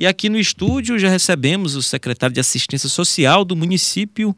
E 0.00 0.06
aqui 0.06 0.30
no 0.30 0.38
estúdio 0.38 0.98
já 0.98 1.10
recebemos 1.10 1.76
o 1.76 1.82
secretário 1.82 2.32
de 2.32 2.40
Assistência 2.40 2.88
Social 2.88 3.44
do 3.44 3.54
município, 3.54 4.34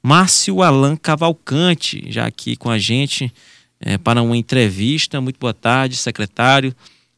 Márcio 0.00 0.62
Alan 0.62 0.96
Cavalcante, 0.96 2.04
já 2.06 2.26
aqui 2.26 2.54
com 2.54 2.70
a 2.70 2.78
gente 2.78 3.34
é, 3.80 3.98
para 3.98 4.22
uma 4.22 4.36
entrevista. 4.36 5.20
Muito 5.20 5.36
boa 5.40 5.52
tarde, 5.52 5.96
secretário. 5.96 6.72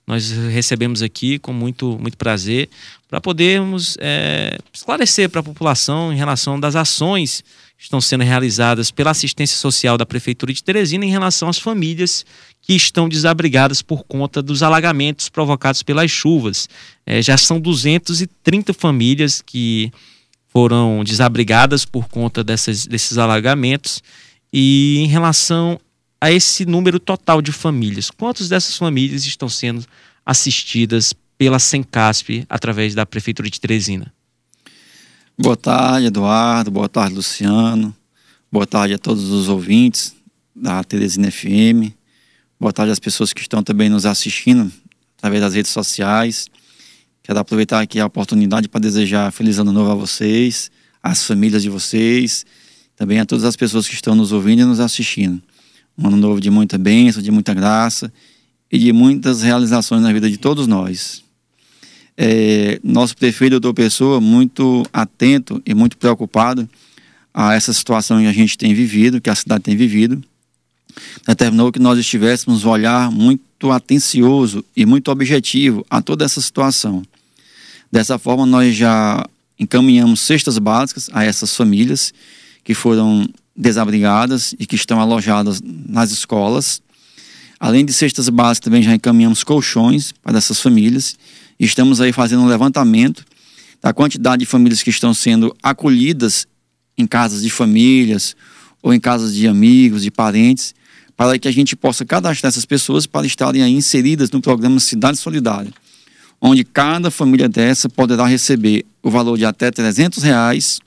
Nós 0.07 0.31
recebemos 0.31 1.03
aqui 1.03 1.39
com 1.39 1.53
muito, 1.53 1.99
muito 2.01 2.17
prazer 2.17 2.71
para 3.11 3.21
podermos 3.21 3.99
é, 4.01 4.59
esclarecer 4.73 5.29
para 5.29 5.41
a 5.41 5.45
população 5.45 6.15
em 6.15 6.17
relação 6.17 6.59
das 6.59 6.75
ações 6.75 7.45
estão 7.83 8.01
sendo 8.01 8.23
realizadas 8.23 8.91
pela 8.93 9.11
assistência 9.11 9.57
social 9.57 9.99
da 9.99 10.07
Prefeitura 10.07 10.53
de 10.53 10.63
Teresina 10.63 11.05
em 11.05 11.11
relação 11.11 11.49
às 11.49 11.59
famílias 11.59 12.25
que 12.61 12.75
estão 12.75 13.09
desabrigadas 13.09 13.83
por 13.83 14.05
conta 14.05 14.41
dos 14.41 14.63
alagamentos 14.63 15.29
provocados 15.29 15.83
pelas 15.83 16.09
chuvas. 16.09 16.69
É, 17.05 17.21
já 17.21 17.37
são 17.37 17.61
230 17.61 18.73
famílias 18.73 19.43
que 19.43 19.91
foram 20.49 21.03
desabrigadas 21.03 21.85
por 21.85 22.09
conta 22.09 22.45
dessas, 22.45 22.87
desses 22.87 23.19
alagamentos. 23.19 24.01
E 24.53 24.99
em 25.01 25.09
relação 25.09 25.81
a 26.21 26.31
esse 26.31 26.65
número 26.65 27.01
total 27.01 27.43
de 27.43 27.51
famílias, 27.51 28.11
quantas 28.11 28.49
dessas 28.49 28.77
famílias 28.77 29.27
estão 29.27 29.49
sendo 29.49 29.85
assistidas 30.25 31.13
pela 31.37 31.59
Sencasp 31.59 32.45
através 32.49 32.95
da 32.95 33.05
Prefeitura 33.05 33.51
de 33.51 33.61
Teresina? 33.61 34.13
Boa 35.39 35.57
tarde, 35.57 36.09
Eduardo. 36.09 36.71
Boa 36.71 36.91
tarde, 36.91 37.15
Luciano. 37.15 37.97
Boa 38.51 38.67
tarde 38.67 38.95
a 38.95 38.99
todos 38.99 39.31
os 39.31 39.49
ouvintes 39.49 40.15
da 40.55 40.85
Teresina 40.85 41.31
FM. 41.31 41.91
Boa 42.61 42.71
tarde 42.71 42.93
às 42.93 42.99
pessoas 42.99 43.33
que 43.33 43.41
estão 43.41 43.63
também 43.63 43.89
nos 43.89 44.05
assistindo 44.05 44.71
através 45.17 45.41
das 45.41 45.55
redes 45.55 45.73
sociais. 45.73 46.49
Quero 47.23 47.39
aproveitar 47.39 47.81
aqui 47.81 47.99
a 47.99 48.05
oportunidade 48.05 48.69
para 48.69 48.81
desejar 48.81 49.33
feliz 49.33 49.59
ano 49.59 49.73
novo 49.73 49.91
a 49.91 49.95
vocês, 49.95 50.71
às 51.03 51.25
famílias 51.25 51.63
de 51.63 51.71
vocês, 51.71 52.45
também 52.95 53.19
a 53.19 53.25
todas 53.25 53.45
as 53.45 53.57
pessoas 53.57 53.89
que 53.89 53.95
estão 53.95 54.15
nos 54.15 54.33
ouvindo 54.33 54.61
e 54.61 54.65
nos 54.67 54.81
assistindo. 54.81 55.43
Um 55.97 56.09
ano 56.09 56.19
novo 56.19 56.43
de 56.43 56.51
muita 56.51 56.77
bênção, 56.77 57.23
de 57.23 57.31
muita 57.31 57.55
graça 57.55 58.13
e 58.71 58.79
de 58.79 58.93
muitas 58.93 59.41
realizações 59.41 60.03
na 60.03 60.13
vida 60.13 60.31
de 60.31 60.37
todos 60.37 60.67
nós. 60.67 61.25
É, 62.17 62.79
nosso 62.85 63.17
prefeito, 63.17 63.53
doutor 63.59 63.75
Pessoa, 63.75 64.21
muito 64.21 64.85
atento 64.93 65.63
e 65.65 65.75
muito 65.75 65.97
preocupado 65.97 66.69
a 67.33 67.55
essa 67.55 67.73
situação 67.73 68.21
que 68.21 68.27
a 68.27 68.33
gente 68.33 68.59
tem 68.59 68.75
vivido, 68.75 69.21
que 69.21 69.31
a 69.31 69.35
cidade 69.35 69.65
tem 69.65 69.77
vivido 69.77 70.23
determinou 71.27 71.73
que 71.73 71.79
nós 71.79 71.99
estivéssemos 71.99 72.65
um 72.65 72.71
olhar 72.71 73.11
muito 73.11 73.71
atencioso 73.71 74.65
e 74.77 74.85
muito 74.85 75.11
objetivo 75.11 75.85
a 75.89 76.03
toda 76.03 76.25
essa 76.25 76.41
situação. 76.41 77.03
Dessa 77.91 78.19
forma, 78.19 78.47
nós 78.47 78.75
já 78.75 79.25
encaminhamos 79.59 80.21
cestas 80.21 80.59
básicas 80.59 81.11
a 81.13 81.25
essas 81.25 81.55
famílias 81.55 82.13
que 82.65 82.75
foram 82.75 83.29
desabrigadas 83.57 84.55
e 84.59 84.67
que 84.67 84.77
estão 84.77 85.01
alojadas 85.01 85.61
nas 85.63 86.11
escolas. 86.11 86.83
Além 87.61 87.85
de 87.85 87.93
cestas 87.93 88.29
básicas, 88.29 88.65
também 88.65 88.83
já 88.83 88.95
encaminhamos 88.95 89.45
colchões 89.45 90.13
para 90.23 90.39
essas 90.39 90.61
famílias. 90.61 91.17
Estamos 91.65 92.01
aí 92.01 92.13
fazendo 92.13 92.43
um 92.43 92.47
levantamento 92.47 93.25
da 93.81 93.93
quantidade 93.93 94.41
de 94.41 94.47
famílias 94.47 94.83
que 94.83 94.91
estão 94.91 95.15
sendo 95.15 95.55
acolhidas 95.63 96.45
em 96.99 97.07
casas 97.07 97.41
de 97.41 97.51
famílias 97.51 98.35
ou 98.83 98.93
em 98.93 98.99
casas 98.99 99.33
de 99.33 99.47
amigos, 99.47 100.03
de 100.03 100.11
parentes, 100.11 100.75
para 101.17 101.39
que 101.39 101.47
a 101.47 101.53
gente 101.53 101.77
possa 101.77 102.05
cadastrar 102.05 102.49
essas 102.49 102.65
pessoas 102.65 103.07
para 103.07 103.25
estarem 103.25 103.63
aí 103.63 103.73
inseridas 103.73 104.29
no 104.33 104.41
programa 104.41 104.81
Cidade 104.81 105.19
Solidária, 105.19 105.73
onde 106.41 106.65
cada 106.65 107.13
família 107.13 107.49
dessa 107.49 107.89
poderá 107.89 108.27
receber 108.27 108.85
o 109.01 109.09
valor 109.09 109.39
de 109.39 109.45
até 109.45 109.71
300 109.71 110.21
reais 110.25 110.81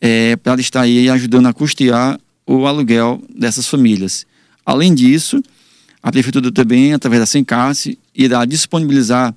é, 0.00 0.36
para 0.36 0.60
estar 0.60 0.82
aí 0.82 1.10
ajudando 1.10 1.46
a 1.46 1.52
custear 1.52 2.16
o 2.46 2.64
aluguel 2.64 3.20
dessas 3.36 3.66
famílias. 3.66 4.24
Além 4.64 4.94
disso, 4.94 5.42
a 6.00 6.12
Prefeitura 6.12 6.52
também, 6.52 6.92
através 6.92 7.18
da 7.18 7.26
Sencasse, 7.26 7.98
irá 8.14 8.44
disponibilizar 8.44 9.34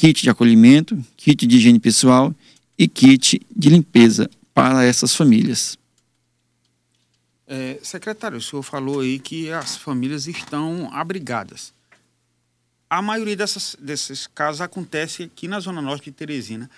kit 0.00 0.22
de 0.22 0.30
acolhimento, 0.30 0.96
kit 1.14 1.46
de 1.46 1.56
higiene 1.58 1.78
pessoal 1.78 2.34
e 2.78 2.88
kit 2.88 3.38
de 3.54 3.68
limpeza 3.68 4.30
para 4.54 4.82
essas 4.82 5.14
famílias. 5.14 5.78
É, 7.46 7.78
secretário, 7.82 8.38
o 8.38 8.40
senhor 8.40 8.62
falou 8.62 9.00
aí 9.00 9.18
que 9.18 9.52
as 9.52 9.76
famílias 9.76 10.26
estão 10.26 10.88
abrigadas. 10.90 11.74
A 12.88 13.02
maioria 13.02 13.36
dessas, 13.36 13.76
desses 13.78 14.26
casos 14.26 14.62
acontece 14.62 15.24
aqui 15.24 15.46
na 15.46 15.60
Zona 15.60 15.82
Norte 15.82 16.06
de 16.06 16.12
Teresina. 16.12 16.70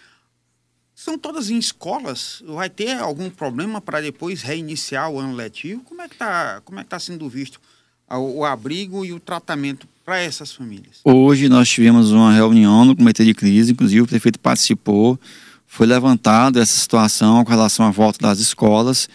São 0.93 1.17
todas 1.17 1.49
em 1.49 1.59
escolas? 1.59 2.43
Vai 2.45 2.69
ter 2.69 2.99
algum 2.99 3.31
problema 3.31 3.81
para 3.81 4.01
depois 4.01 4.43
reiniciar 4.43 5.09
o 5.09 5.21
ano 5.21 5.33
letivo? 5.33 5.85
Como 5.85 6.03
é 6.03 6.09
que 6.09 6.15
está 6.15 6.61
é 6.77 6.85
tá 6.85 6.99
sendo 6.99 7.29
visto 7.29 7.61
o 8.09 8.45
abrigo 8.45 9.05
e 9.05 9.13
o 9.13 9.21
tratamento 9.21 9.87
para 10.05 10.21
essas 10.21 10.53
famílias? 10.53 11.01
Hoje 11.05 11.49
nós 11.49 11.69
tivemos 11.69 12.13
uma 12.13 12.33
reunião 12.33 12.85
no 12.85 12.97
Comitê 12.97 13.25
de 13.25 13.35
Crise, 13.35 13.73
inclusive 13.73 14.03
o 14.03 14.07
prefeito 14.07 14.39
participou, 14.39 15.19
foi 15.67 15.87
levantado 15.87 16.59
essa 16.59 16.79
situação 16.79 17.45
com 17.45 17.51
relação 17.51 17.87
à 17.87 17.91
volta 17.91 18.19
das 18.21 18.39
escolas 18.39 19.09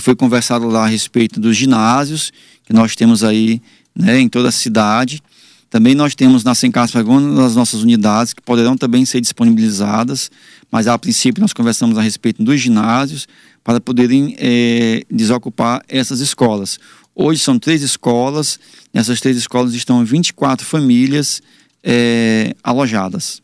foi 0.00 0.14
conversado 0.14 0.66
lá 0.66 0.84
a 0.84 0.88
respeito 0.88 1.40
dos 1.40 1.56
ginásios 1.56 2.32
que 2.64 2.72
nós 2.72 2.94
temos 2.94 3.24
aí 3.24 3.62
né, 3.94 4.20
em 4.20 4.28
toda 4.28 4.48
a 4.48 4.52
cidade. 4.52 5.22
Também 5.70 5.94
nós 5.94 6.14
temos 6.14 6.44
na 6.44 6.54
Sencaspa 6.54 6.98
algumas 6.98 7.36
das 7.36 7.56
nossas 7.56 7.82
unidades 7.82 8.32
que 8.32 8.42
poderão 8.42 8.76
também 8.76 9.04
ser 9.04 9.20
disponibilizadas, 9.20 10.30
mas 10.70 10.86
a 10.86 10.98
princípio 10.98 11.40
nós 11.40 11.52
conversamos 11.52 11.98
a 11.98 12.02
respeito 12.02 12.42
dos 12.42 12.60
ginásios 12.60 13.26
para 13.64 13.80
poderem 13.80 14.36
é, 14.38 15.02
desocupar 15.10 15.82
essas 15.88 16.20
escolas. 16.20 16.78
Hoje 17.18 17.40
são 17.40 17.58
três 17.58 17.80
escolas, 17.80 18.60
nessas 18.92 19.22
três 19.22 19.38
escolas 19.38 19.72
estão 19.72 20.04
24 20.04 20.66
famílias 20.66 21.40
é, 21.82 22.54
alojadas. 22.62 23.40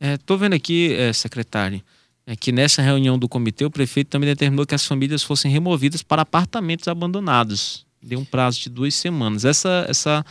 Estou 0.00 0.36
é, 0.36 0.40
vendo 0.40 0.52
aqui, 0.52 0.94
é, 0.94 1.12
secretário, 1.12 1.82
é 2.24 2.36
que 2.36 2.52
nessa 2.52 2.80
reunião 2.80 3.18
do 3.18 3.28
comitê, 3.28 3.64
o 3.64 3.70
prefeito 3.70 4.10
também 4.10 4.28
determinou 4.28 4.64
que 4.64 4.76
as 4.76 4.86
famílias 4.86 5.24
fossem 5.24 5.50
removidas 5.50 6.04
para 6.04 6.22
apartamentos 6.22 6.86
abandonados. 6.86 7.84
Deu 8.00 8.20
um 8.20 8.24
prazo 8.24 8.60
de 8.60 8.70
duas 8.70 8.94
semanas. 8.94 9.44
Essa, 9.44 9.86
essa 9.88 10.24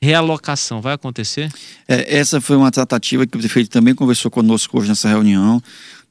realocação 0.00 0.80
vai 0.80 0.94
acontecer? 0.94 1.50
É, 1.88 2.16
essa 2.16 2.40
foi 2.40 2.56
uma 2.56 2.70
tratativa 2.70 3.26
que 3.26 3.36
o 3.36 3.40
prefeito 3.40 3.70
também 3.70 3.92
conversou 3.92 4.30
conosco 4.30 4.78
hoje 4.78 4.88
nessa 4.88 5.08
reunião. 5.08 5.60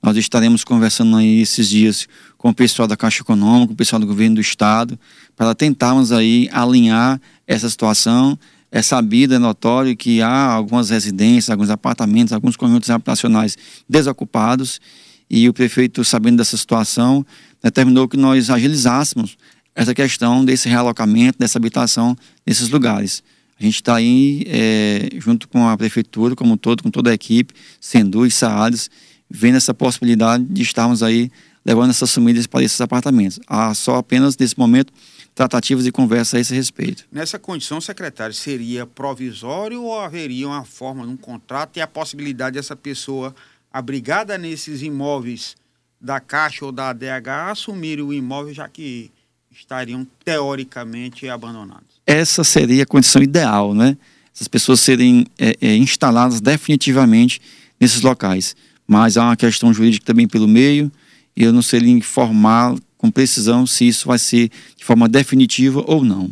Nós 0.01 0.17
estaremos 0.17 0.65
conversando 0.65 1.15
aí 1.15 1.39
esses 1.39 1.69
dias 1.69 2.09
com 2.43 2.49
o 2.49 2.53
pessoal 2.53 2.89
da 2.89 2.97
Caixa 2.97 3.21
Econômica, 3.21 3.67
com 3.67 3.73
o 3.73 3.77
pessoal 3.77 4.01
do 4.01 4.05
governo 4.05 4.35
do 4.35 4.41
Estado, 4.41 4.99
para 5.33 5.55
tentarmos 5.55 6.11
aí 6.11 6.49
alinhar 6.51 7.17
essa 7.47 7.69
situação. 7.69 8.37
É 8.69 8.81
sabido, 8.81 9.33
é 9.33 9.39
notório 9.39 9.95
que 9.95 10.21
há 10.21 10.51
algumas 10.51 10.89
residências, 10.89 11.49
alguns 11.49 11.69
apartamentos, 11.69 12.33
alguns 12.33 12.57
conjuntos 12.57 12.89
habitacionais 12.89 13.57
desocupados 13.87 14.81
e 15.29 15.47
o 15.47 15.53
prefeito, 15.53 16.03
sabendo 16.03 16.35
dessa 16.35 16.57
situação, 16.57 17.25
determinou 17.63 18.09
que 18.09 18.17
nós 18.17 18.49
agilizássemos 18.49 19.37
essa 19.73 19.93
questão 19.93 20.43
desse 20.43 20.67
realocamento, 20.67 21.39
dessa 21.39 21.57
habitação 21.57 22.13
nesses 22.45 22.67
lugares. 22.67 23.23
A 23.57 23.63
gente 23.63 23.75
está 23.75 23.95
aí, 23.95 24.43
é, 24.47 25.11
junto 25.17 25.47
com 25.47 25.65
a 25.69 25.77
prefeitura, 25.77 26.35
como 26.35 26.55
um 26.55 26.57
todo, 26.57 26.83
com 26.83 26.91
toda 26.91 27.09
a 27.09 27.13
equipe, 27.13 27.53
Sendu 27.79 28.25
e 28.25 28.31
Saades, 28.31 28.89
vendo 29.29 29.55
essa 29.55 29.73
possibilidade 29.73 30.43
de 30.43 30.61
estarmos 30.61 31.01
aí 31.01 31.31
levando 31.65 31.91
essas 31.91 32.13
famílias 32.13 32.47
para 32.47 32.63
esses 32.63 32.79
apartamentos. 32.81 33.39
Há 33.47 33.73
só 33.73 33.97
apenas, 33.97 34.37
nesse 34.37 34.57
momento, 34.57 34.91
tratativas 35.33 35.85
e 35.85 35.91
conversa 35.91 36.37
a 36.37 36.39
esse 36.39 36.53
respeito. 36.53 37.05
Nessa 37.11 37.39
condição, 37.39 37.79
secretário, 37.81 38.33
seria 38.33 38.85
provisório 38.85 39.81
ou 39.81 39.99
haveria 39.99 40.47
uma 40.47 40.63
forma, 40.63 41.05
num 41.05 41.17
contrato 41.17 41.77
e 41.77 41.81
a 41.81 41.87
possibilidade 41.87 42.55
dessa 42.55 42.75
pessoa 42.75 43.33
abrigada 43.71 44.37
nesses 44.37 44.81
imóveis 44.81 45.55
da 45.99 46.19
Caixa 46.19 46.65
ou 46.65 46.71
da 46.71 46.89
ADH 46.89 47.51
assumirem 47.51 48.03
o 48.03 48.13
imóvel, 48.13 48.53
já 48.53 48.67
que 48.67 49.09
estariam 49.51 50.05
teoricamente 50.23 51.29
abandonados. 51.29 52.01
Essa 52.05 52.43
seria 52.43 52.83
a 52.83 52.85
condição 52.85 53.21
ideal, 53.21 53.73
né? 53.73 53.97
Essas 54.35 54.47
pessoas 54.47 54.79
serem 54.79 55.25
é, 55.37 55.55
é, 55.61 55.77
instaladas 55.77 56.41
definitivamente 56.41 57.39
nesses 57.79 58.01
locais. 58.01 58.55
Mas 58.85 59.15
há 59.15 59.23
uma 59.23 59.37
questão 59.37 59.73
jurídica 59.73 60.05
também 60.05 60.27
pelo 60.27 60.47
meio, 60.47 60.91
e 61.35 61.43
eu 61.43 61.51
não 61.51 61.61
sei 61.61 61.79
informar 61.89 62.75
com 62.97 63.11
precisão 63.11 63.67
se 63.67 63.87
isso 63.87 64.07
vai 64.07 64.19
ser 64.19 64.49
de 64.75 64.85
forma 64.85 65.09
definitiva 65.09 65.83
ou 65.85 66.03
não. 66.03 66.31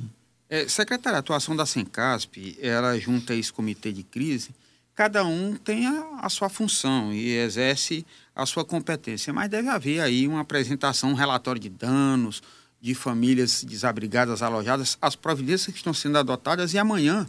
É, 0.50 0.66
a 1.06 1.18
atuação 1.18 1.56
da 1.56 1.66
Sencasp, 1.66 2.58
ela 2.62 2.98
junta 3.00 3.34
esse 3.34 3.52
comitê 3.52 3.92
de 3.92 4.04
crise, 4.04 4.50
cada 4.94 5.24
um 5.26 5.56
tem 5.56 5.88
a, 5.88 6.20
a, 6.22 6.30
sua 6.30 6.50
função 6.50 7.14
e 7.14 7.38
exerce 7.38 8.06
a 8.36 8.46
sua 8.46 8.66
competência, 8.66 9.32
mas 9.32 9.50
deve 9.50 9.70
haver 9.70 10.02
aí 10.02 10.28
uma 10.28 10.42
apresentação, 10.42 11.12
um 11.12 11.16
relatório 11.16 11.60
de 11.60 11.70
danos, 11.70 12.44
de 12.82 12.94
famílias 12.94 13.64
desabrigadas, 13.64 14.42
alojadas, 14.42 14.98
as 15.02 15.16
providências 15.16 15.72
que 15.72 15.78
estão 15.78 15.94
sendo 15.94 16.18
adotadas 16.18 16.74
e 16.74 16.78
amanhã 16.78 17.28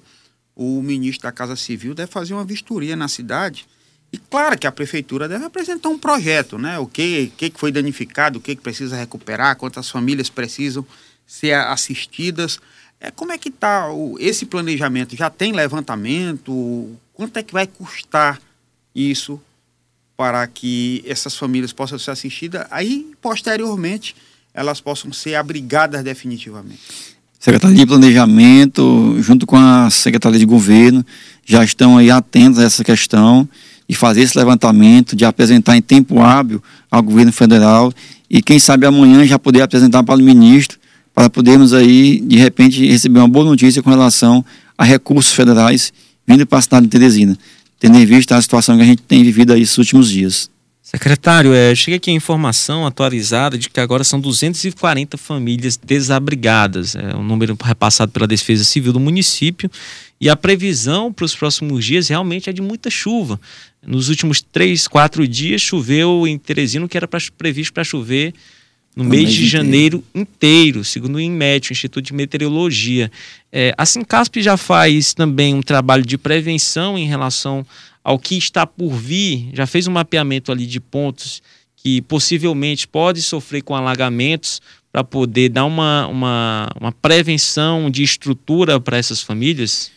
o 0.55 0.83
ministro 0.83 1.23
da 1.23 1.33
Casa 1.33 1.57
Civil 1.57 1.95
deve 1.95 2.11
fazer 2.11 2.35
uma 2.35 2.45
vistoria 2.45 2.97
na 2.97 3.09
cidade 3.09 3.67
E 4.13 4.19
claro 4.19 4.59
que 4.59 4.67
a 4.67 4.73
prefeitura 4.73 5.27
deve 5.27 5.45
apresentar 5.45 5.89
um 5.89 5.99
projeto, 5.99 6.59
né? 6.59 6.79
O 6.79 6.87
que, 6.87 7.33
que 7.37 7.53
foi 7.55 7.73
danificado, 7.73 8.39
o 8.39 8.43
que 8.43 8.55
precisa 8.55 8.95
recuperar, 8.95 9.57
quantas 9.57 9.89
famílias 9.89 10.29
precisam 10.29 10.85
ser 11.27 11.55
assistidas. 11.55 12.61
É, 13.01 13.11
como 13.11 13.33
é 13.33 13.39
que 13.39 13.49
está 13.49 13.89
esse 14.19 14.45
planejamento? 14.45 15.17
Já 15.17 15.31
tem 15.31 15.53
levantamento? 15.53 16.91
Quanto 17.15 17.39
é 17.39 17.43
que 17.43 17.55
vai 17.55 17.67
custar 17.67 18.39
isso 18.95 19.41
para 20.15 20.47
que 20.47 21.03
essas 21.07 21.35
famílias 21.35 21.73
possam 21.73 21.99
ser 21.99 22.11
assistidas? 22.11 22.67
Aí, 22.71 23.13
posteriormente, 23.21 24.15
elas 24.53 24.81
possam 24.81 25.11
ser 25.11 25.37
abrigadas 25.37 26.05
definitivamente. 26.05 26.81
Secretaria 27.41 27.77
de 27.77 27.87
Planejamento, 27.87 29.17
junto 29.21 29.47
com 29.47 29.57
a 29.57 29.91
Secretaria 29.91 30.39
de 30.39 30.47
Governo, 30.47 31.05
já 31.45 31.65
estão 31.65 31.99
aí 31.99 32.09
atentos 32.09 32.61
a 32.61 32.65
essa 32.65 32.85
questão 32.85 33.49
de 33.93 33.99
fazer 33.99 34.23
esse 34.23 34.39
levantamento, 34.39 35.15
de 35.15 35.25
apresentar 35.25 35.77
em 35.77 35.83
tempo 35.83 36.21
hábil 36.23 36.63
ao 36.91 37.03
governo 37.03 37.31
federal 37.31 37.93
e 38.29 38.41
quem 38.41 38.59
sabe 38.59 38.87
amanhã 38.87 39.27
já 39.27 39.39
poder 39.39 39.61
apresentar 39.61 40.03
para 40.03 40.19
o 40.19 40.23
ministro 40.23 40.79
para 41.15 41.29
podermos 41.29 41.75
aí, 41.75 42.19
de 42.21 42.37
repente, 42.37 42.87
receber 42.87 43.19
uma 43.19 43.29
boa 43.29 43.45
notícia 43.45 43.83
com 43.83 43.91
relação 43.91 44.43
a 44.79 44.85
recursos 44.85 45.35
federais 45.35 45.93
vindo 46.27 46.47
para 46.47 46.59
a 46.59 46.63
cidade 46.63 46.87
de 46.87 46.91
Teresina, 46.91 47.37
tendo 47.79 47.99
em 47.99 48.07
vista 48.07 48.35
a 48.35 48.41
situação 48.41 48.79
que 48.79 48.83
a 48.83 48.87
gente 48.87 49.03
tem 49.03 49.23
vivido 49.23 49.53
aí 49.53 49.61
esses 49.61 49.77
últimos 49.77 50.09
dias. 50.09 50.51
Secretário, 50.81 51.53
é, 51.53 51.75
chega 51.75 51.99
aqui 51.99 52.11
a 52.11 52.15
informação 52.15 52.87
atualizada 52.87 53.59
de 53.59 53.69
que 53.69 53.79
agora 53.79 54.05
são 54.05 54.19
240 54.19 55.19
famílias 55.19 55.77
desabrigadas, 55.77 56.95
é 56.95 57.15
um 57.15 57.23
número 57.23 57.57
repassado 57.63 58.11
pela 58.11 58.27
Defesa 58.27 58.65
Civil 58.65 58.93
do 58.93 59.01
município, 59.01 59.71
e 60.23 60.29
a 60.29 60.37
previsão 60.37 61.13
para 61.13 61.25
os 61.25 61.35
próximos 61.35 61.85
dias 61.85 62.07
realmente 62.07 62.49
é 62.49 62.53
de 62.53 62.63
muita 62.63 62.89
chuva. 62.89 63.41
Nos 63.85 64.09
últimos 64.09 64.41
três, 64.41 64.87
quatro 64.87 65.27
dias 65.27 65.61
choveu 65.61 66.29
em 66.29 66.39
Teresina, 66.39 66.87
que 66.87 66.97
era 66.97 67.09
pra, 67.09 67.19
previsto 67.37 67.73
para 67.73 67.83
chover 67.83 68.33
no 68.95 69.03
mês, 69.03 69.25
mês 69.25 69.35
de 69.35 69.49
janeiro 69.49 70.05
inteiro, 70.15 70.85
segundo 70.85 71.17
o 71.17 71.21
INMET, 71.21 71.69
o 71.69 71.73
Instituto 71.73 72.05
de 72.05 72.13
Meteorologia. 72.13 73.11
É, 73.51 73.75
a 73.77 73.85
Sincasp 73.85 74.41
já 74.41 74.57
faz 74.57 75.13
também 75.13 75.57
um 75.57 75.61
trabalho 75.61 76.07
de 76.07 76.17
prevenção 76.17 76.97
em 76.97 77.09
relação 77.09 77.67
ao 78.05 78.17
que 78.17 78.39
está 78.39 78.65
por 78.65 78.95
vir, 78.95 79.51
já 79.53 79.67
fez 79.67 79.89
um 79.89 79.93
mapeamento 79.93 80.53
ali 80.53 80.67
de 80.67 80.79
pontos 80.79 81.43
que 81.75 82.01
possivelmente 82.01 82.87
pode 82.87 83.21
sofrer 83.23 83.63
com 83.63 83.75
alagamentos 83.75 84.63
para 84.93 85.03
poder 85.03 85.49
dar 85.49 85.65
uma, 85.65 86.07
uma, 86.07 86.69
uma 86.81 86.93
prevenção 86.93 87.91
de 87.91 88.05
estrutura 88.05 88.79
para 88.79 88.97
essas 88.97 89.21
famílias? 89.21 89.91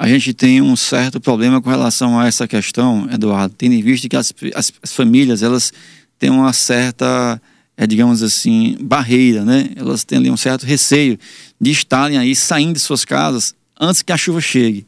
A 0.00 0.08
gente 0.08 0.32
tem 0.32 0.62
um 0.62 0.74
certo 0.76 1.20
problema 1.20 1.60
com 1.60 1.68
relação 1.68 2.18
a 2.18 2.26
essa 2.26 2.48
questão, 2.48 3.06
Eduardo, 3.12 3.54
tendo 3.54 3.74
em 3.74 3.82
vista 3.82 4.08
que 4.08 4.16
as, 4.16 4.32
as, 4.54 4.72
as 4.82 4.94
famílias 4.94 5.42
elas 5.42 5.74
têm 6.18 6.30
uma 6.30 6.54
certa 6.54 7.38
é, 7.76 7.86
digamos 7.86 8.22
assim, 8.22 8.78
barreira, 8.80 9.44
né? 9.44 9.68
Elas 9.76 10.02
têm 10.02 10.16
ali 10.16 10.30
um 10.30 10.38
certo 10.38 10.64
receio 10.64 11.18
de 11.60 11.70
estarem 11.70 12.16
aí 12.16 12.34
saindo 12.34 12.72
de 12.72 12.80
suas 12.80 13.04
casas 13.04 13.54
antes 13.78 14.00
que 14.00 14.10
a 14.10 14.16
chuva 14.16 14.40
chegue. 14.40 14.86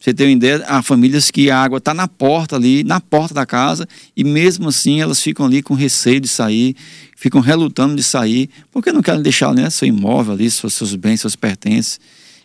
Você 0.00 0.12
tem 0.12 0.26
uma 0.26 0.32
ideia, 0.32 0.64
há 0.66 0.82
famílias 0.82 1.30
que 1.30 1.52
a 1.52 1.62
água 1.62 1.78
está 1.78 1.94
na 1.94 2.08
porta 2.08 2.56
ali, 2.56 2.82
na 2.82 3.00
porta 3.00 3.32
da 3.32 3.46
casa, 3.46 3.86
e 4.16 4.24
mesmo 4.24 4.70
assim 4.70 5.00
elas 5.00 5.22
ficam 5.22 5.46
ali 5.46 5.62
com 5.62 5.74
receio 5.74 6.18
de 6.18 6.26
sair, 6.26 6.74
ficam 7.16 7.40
relutando 7.40 7.94
de 7.94 8.02
sair, 8.02 8.50
porque 8.72 8.90
não 8.90 9.02
querem 9.02 9.22
deixar 9.22 9.54
né, 9.54 9.70
seu 9.70 9.86
imóvel 9.86 10.34
ali, 10.34 10.50
seus, 10.50 10.74
seus 10.74 10.96
bens, 10.96 11.20
seus 11.20 11.36
pertences, 11.36 12.00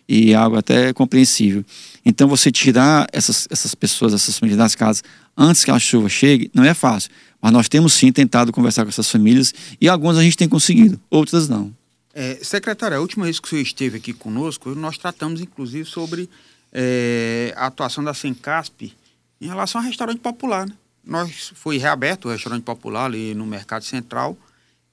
e 0.08 0.32
é 0.32 0.34
algo 0.34 0.56
até 0.56 0.92
compreensível. 0.92 1.64
Então 2.04 2.28
você 2.28 2.50
tirar 2.52 3.06
essas, 3.12 3.48
essas 3.50 3.74
pessoas, 3.74 4.12
essas 4.12 4.38
famílias 4.38 4.58
das 4.58 4.74
casas 4.74 5.02
antes 5.36 5.64
que 5.64 5.70
a 5.70 5.78
chuva 5.78 6.08
chegue, 6.08 6.50
não 6.54 6.64
é 6.64 6.74
fácil. 6.74 7.10
Mas 7.40 7.52
nós 7.52 7.68
temos 7.68 7.92
sim 7.92 8.12
tentado 8.12 8.52
conversar 8.52 8.84
com 8.84 8.88
essas 8.88 9.10
famílias 9.10 9.52
e 9.80 9.88
algumas 9.88 10.16
a 10.16 10.22
gente 10.22 10.36
tem 10.36 10.48
conseguido, 10.48 11.00
outras 11.10 11.48
não. 11.48 11.74
É, 12.14 12.38
secretário, 12.42 12.96
a 12.96 13.00
última 13.00 13.24
vez 13.24 13.40
que 13.40 13.46
o 13.46 13.50
senhor 13.50 13.62
esteve 13.62 13.96
aqui 13.96 14.12
conosco, 14.12 14.74
nós 14.74 14.96
tratamos 14.96 15.40
inclusive 15.40 15.84
sobre 15.84 16.30
é, 16.72 17.52
a 17.56 17.66
atuação 17.66 18.04
da 18.04 18.14
Sencasp 18.14 18.94
em 19.40 19.46
relação 19.46 19.80
ao 19.80 19.86
restaurante 19.86 20.20
popular. 20.20 20.66
Né? 20.66 20.74
Nós 21.04 21.52
foi 21.54 21.76
reaberto 21.76 22.28
o 22.28 22.30
restaurante 22.30 22.62
popular 22.62 23.06
ali 23.06 23.34
no 23.34 23.44
Mercado 23.44 23.84
Central 23.84 24.36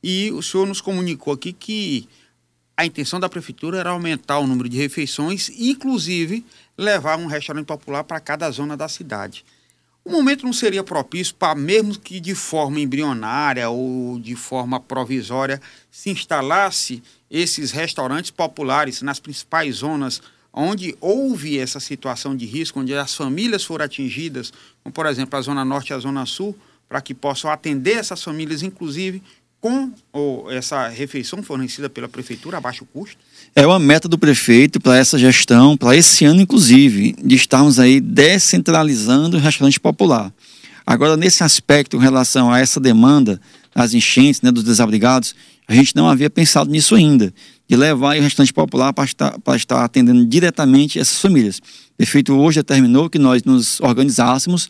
e 0.04 0.32
o 0.32 0.42
senhor 0.42 0.68
nos 0.68 0.82
comunicou 0.82 1.34
aqui 1.34 1.54
que 1.54 2.08
a 2.82 2.86
intenção 2.86 3.20
da 3.20 3.30
prefeitura 3.30 3.78
era 3.78 3.92
aumentar 3.92 4.40
o 4.40 4.48
número 4.48 4.68
de 4.68 4.76
refeições, 4.76 5.50
inclusive 5.50 6.44
levar 6.76 7.16
um 7.20 7.28
restaurante 7.28 7.68
popular 7.68 8.04
para 8.04 8.20
cada 8.20 8.50
zona 8.50 8.76
da 8.76 8.88
cidade. 8.90 9.46
O 10.04 10.10
momento 10.10 10.46
não 10.46 10.52
seria 10.52 10.84
propício 10.84 11.36
para, 11.36 11.54
mesmo 11.54 12.00
que 12.00 12.20
de 12.20 12.34
forma 12.34 12.80
embrionária 12.80 13.70
ou 13.70 14.18
de 14.20 14.36
forma 14.36 14.80
provisória, 14.80 15.62
se 15.92 16.10
instalasse 16.10 17.04
esses 17.30 17.70
restaurantes 17.70 18.32
populares 18.32 19.04
nas 19.04 19.20
principais 19.20 19.76
zonas 19.76 20.20
onde 20.52 20.98
houve 21.00 21.60
essa 21.60 21.80
situação 21.80 22.36
de 22.36 22.48
risco, 22.48 22.80
onde 22.80 22.96
as 22.96 23.14
famílias 23.14 23.64
foram 23.64 23.86
atingidas, 23.86 24.52
como 24.84 24.92
por 24.92 25.06
exemplo 25.06 25.38
a 25.38 25.42
Zona 25.42 25.64
Norte 25.64 25.92
e 25.92 25.94
a 25.94 26.00
Zona 26.00 26.26
Sul, 26.26 26.58
para 26.90 27.00
que 27.00 27.14
possam 27.14 27.52
atender 27.52 27.98
essas 27.98 28.24
famílias, 28.24 28.64
inclusive 28.64 29.22
com 29.62 29.94
essa 30.50 30.88
refeição 30.88 31.44
fornecida 31.44 31.88
pela 31.88 32.10
prefeitura 32.10 32.58
a 32.58 32.62
baixo 32.62 32.84
custo? 32.92 33.18
É 33.56 33.66
uma 33.66 33.78
meta 33.78 34.08
do 34.08 34.18
prefeito 34.18 34.80
para 34.80 34.98
essa 34.98 35.20
gestão, 35.20 35.78
para 35.78 35.96
esse 35.96 36.26
ano 36.26 36.42
inclusive, 36.42 37.16
de 37.24 37.36
estarmos 37.36 37.80
aí 37.80 38.02
descentralizando 38.02 39.38
o 39.38 39.40
restaurante 39.40 39.80
popular. 39.80 40.34
Agora, 40.86 41.16
nesse 41.16 41.44
aspecto, 41.44 41.96
em 41.96 42.00
relação 42.00 42.52
a 42.52 42.60
essa 42.60 42.80
demanda 42.80 43.40
das 43.74 43.94
enchentes, 43.94 44.42
né, 44.42 44.52
dos 44.52 44.64
desabrigados, 44.64 45.36
a 45.68 45.76
gente 45.76 45.96
não 45.96 46.10
havia 46.10 46.30
pensado 46.30 46.70
nisso 46.72 46.96
ainda, 46.96 47.32
de 47.70 47.76
levar 47.76 48.18
o 48.18 48.22
restaurante 48.22 48.52
popular 48.52 48.92
para 48.92 49.06
estar, 49.06 49.40
para 49.40 49.56
estar 49.56 49.86
atendendo 49.86 50.26
diretamente 50.26 51.00
essas 51.00 51.22
famílias. 51.22 51.60
O 51.60 51.98
prefeito 51.98 52.34
hoje 52.34 52.60
determinou 52.60 53.10
que 53.10 53.20
nós 53.20 53.44
nos 53.44 53.80
organizássemos 53.80 54.70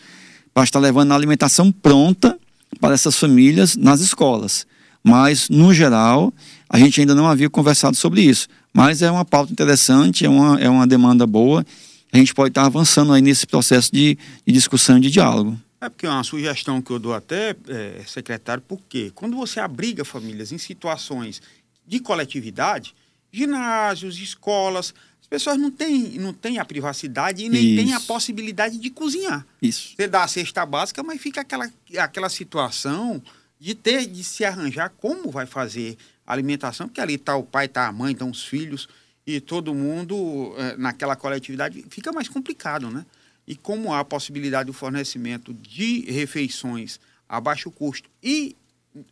para 0.53 0.63
estar 0.63 0.79
levando 0.79 1.13
a 1.13 1.15
alimentação 1.15 1.71
pronta 1.71 2.37
para 2.79 2.93
essas 2.93 3.15
famílias 3.15 3.77
nas 3.77 4.01
escolas. 4.01 4.67
Mas, 5.03 5.49
no 5.49 5.73
geral, 5.73 6.33
a 6.69 6.77
gente 6.77 6.99
ainda 6.99 7.15
não 7.15 7.27
havia 7.27 7.49
conversado 7.49 7.95
sobre 7.95 8.21
isso. 8.21 8.47
Mas 8.73 9.01
é 9.01 9.11
uma 9.11 9.25
pauta 9.25 9.51
interessante, 9.51 10.25
é 10.25 10.29
uma, 10.29 10.59
é 10.59 10.69
uma 10.69 10.87
demanda 10.87 11.25
boa. 11.27 11.65
A 12.11 12.17
gente 12.17 12.33
pode 12.33 12.51
estar 12.51 12.65
avançando 12.65 13.13
aí 13.13 13.21
nesse 13.21 13.47
processo 13.47 13.91
de, 13.91 14.17
de 14.45 14.53
discussão 14.53 14.97
e 14.97 15.01
de 15.01 15.09
diálogo. 15.09 15.59
É 15.79 15.89
porque 15.89 16.05
é 16.05 16.09
uma 16.09 16.23
sugestão 16.23 16.81
que 16.81 16.91
eu 16.91 16.99
dou 16.99 17.13
até, 17.13 17.55
é, 17.67 18.03
secretário, 18.05 18.63
porque 18.67 19.11
quando 19.15 19.35
você 19.35 19.59
abriga 19.59 20.05
famílias 20.05 20.51
em 20.51 20.57
situações 20.57 21.41
de 21.87 21.99
coletividade, 21.99 22.93
ginásios, 23.31 24.19
escolas, 24.19 24.93
as 25.19 25.27
pessoas 25.27 25.57
não 25.57 25.71
têm, 25.71 26.19
não 26.19 26.33
têm 26.33 26.59
a 26.59 26.65
privacidade 26.65 27.43
e 27.43 27.49
nem 27.49 27.75
têm 27.75 27.93
a 27.93 27.99
possibilidade 27.99 28.77
de 28.77 28.89
cozinhar. 28.91 29.45
Isso. 29.61 29.93
Você 29.95 30.07
dá 30.07 30.23
a 30.23 30.27
cesta 30.27 30.65
básica, 30.65 31.01
mas 31.01 31.19
fica 31.19 31.41
aquela, 31.41 31.67
aquela 31.97 32.29
situação 32.29 33.21
de 33.61 33.75
ter 33.75 34.07
de 34.07 34.23
se 34.23 34.43
arranjar 34.43 34.89
como 34.97 35.29
vai 35.29 35.45
fazer 35.45 35.95
a 36.25 36.33
alimentação, 36.33 36.87
porque 36.87 36.99
ali 36.99 37.13
está 37.13 37.35
o 37.35 37.43
pai, 37.43 37.67
está 37.67 37.87
a 37.87 37.91
mãe, 37.91 38.11
estão 38.11 38.31
os 38.31 38.43
filhos 38.43 38.89
e 39.25 39.39
todo 39.39 39.71
mundo 39.75 40.55
é, 40.57 40.75
naquela 40.77 41.15
coletividade 41.15 41.85
fica 41.87 42.11
mais 42.11 42.27
complicado, 42.27 42.89
né? 42.89 43.05
E 43.47 43.55
como 43.55 43.93
há 43.93 43.99
a 43.99 44.05
possibilidade 44.05 44.65
do 44.65 44.73
fornecimento 44.73 45.53
de 45.53 46.11
refeições 46.11 46.99
a 47.29 47.39
baixo 47.39 47.69
custo 47.69 48.09
e 48.23 48.55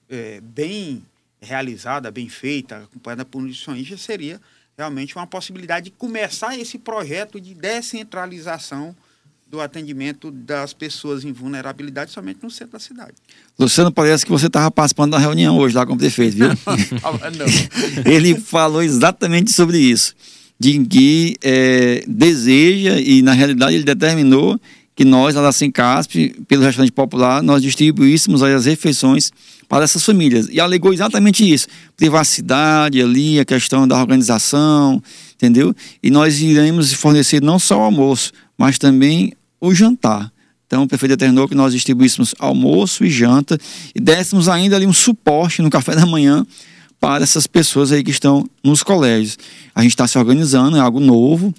é, 0.09 0.41
bem 0.41 1.05
realizada, 1.39 2.09
bem 2.09 2.27
feita, 2.27 2.77
acompanhada 2.77 3.23
por 3.23 3.43
nutricionistas, 3.43 4.01
seria 4.01 4.41
realmente 4.75 5.15
uma 5.15 5.27
possibilidade 5.27 5.85
de 5.85 5.91
começar 5.91 6.57
esse 6.57 6.79
projeto 6.79 7.39
de 7.39 7.53
descentralização 7.53 8.95
do 9.49 9.59
atendimento 9.59 10.29
das 10.29 10.73
pessoas 10.73 11.25
em 11.25 11.31
vulnerabilidade 11.31 12.11
somente 12.11 12.39
no 12.43 12.51
centro 12.51 12.73
da 12.73 12.79
cidade. 12.79 13.13
Luciano, 13.57 13.91
parece 13.91 14.23
que 14.23 14.31
você 14.31 14.45
estava 14.45 14.69
participando 14.69 15.11
da 15.11 15.17
reunião 15.17 15.57
hoje 15.57 15.75
lá 15.75 15.85
com 15.85 15.93
o 15.93 15.97
prefeito, 15.97 16.37
viu? 16.37 16.49
Ele 18.05 18.39
falou 18.39 18.83
exatamente 18.83 19.51
sobre 19.51 19.79
isso, 19.79 20.13
de 20.59 20.77
que 20.85 21.35
é, 21.41 22.03
deseja 22.07 22.99
e 22.99 23.21
na 23.23 23.33
realidade 23.33 23.75
ele 23.75 23.83
determinou 23.83 24.59
que 24.95 25.05
nós, 25.05 25.33
lá 25.33 25.41
da 25.41 25.51
Sencasp, 25.53 26.35
pelo 26.45 26.61
restaurante 26.61 26.91
popular, 26.91 27.41
nós 27.41 27.61
distribuíssemos 27.61 28.43
as 28.43 28.65
refeições 28.65 29.31
para 29.69 29.85
essas 29.85 30.03
famílias. 30.03 30.49
E 30.51 30.59
alegou 30.59 30.91
exatamente 30.91 31.49
isso: 31.49 31.67
privacidade 31.95 33.01
ali, 33.01 33.39
a 33.39 33.45
questão 33.45 33.87
da 33.87 33.97
organização, 33.97 35.01
entendeu? 35.33 35.73
E 36.03 36.11
nós 36.11 36.41
iremos 36.41 36.91
fornecer 36.91 37.41
não 37.41 37.57
só 37.57 37.79
o 37.79 37.83
almoço, 37.83 38.33
mas 38.57 38.77
também 38.77 39.31
o 39.59 39.73
jantar. 39.73 40.31
Então, 40.67 40.83
o 40.83 40.87
prefeito 40.87 41.11
determinou 41.11 41.47
que 41.47 41.55
nós 41.55 41.73
distribuíssemos 41.73 42.35
almoço 42.37 43.03
e 43.03 43.09
janta 43.09 43.57
e 43.95 43.99
dessemos 43.99 44.47
ainda 44.47 44.75
ali 44.75 44.85
um 44.85 44.93
suporte 44.93 45.63
no 45.63 45.69
café 45.69 45.95
da 45.95 46.05
manhã 46.05 46.45
para 46.99 47.23
essas 47.23 47.47
pessoas 47.47 47.91
aí 47.91 48.03
que 48.03 48.11
estão 48.11 48.47
nos 48.63 48.83
colégios. 48.83 49.37
A 49.73 49.81
gente 49.81 49.91
está 49.91 50.07
se 50.07 50.17
organizando, 50.17 50.77
é 50.77 50.79
algo 50.79 50.99
novo. 50.99 51.53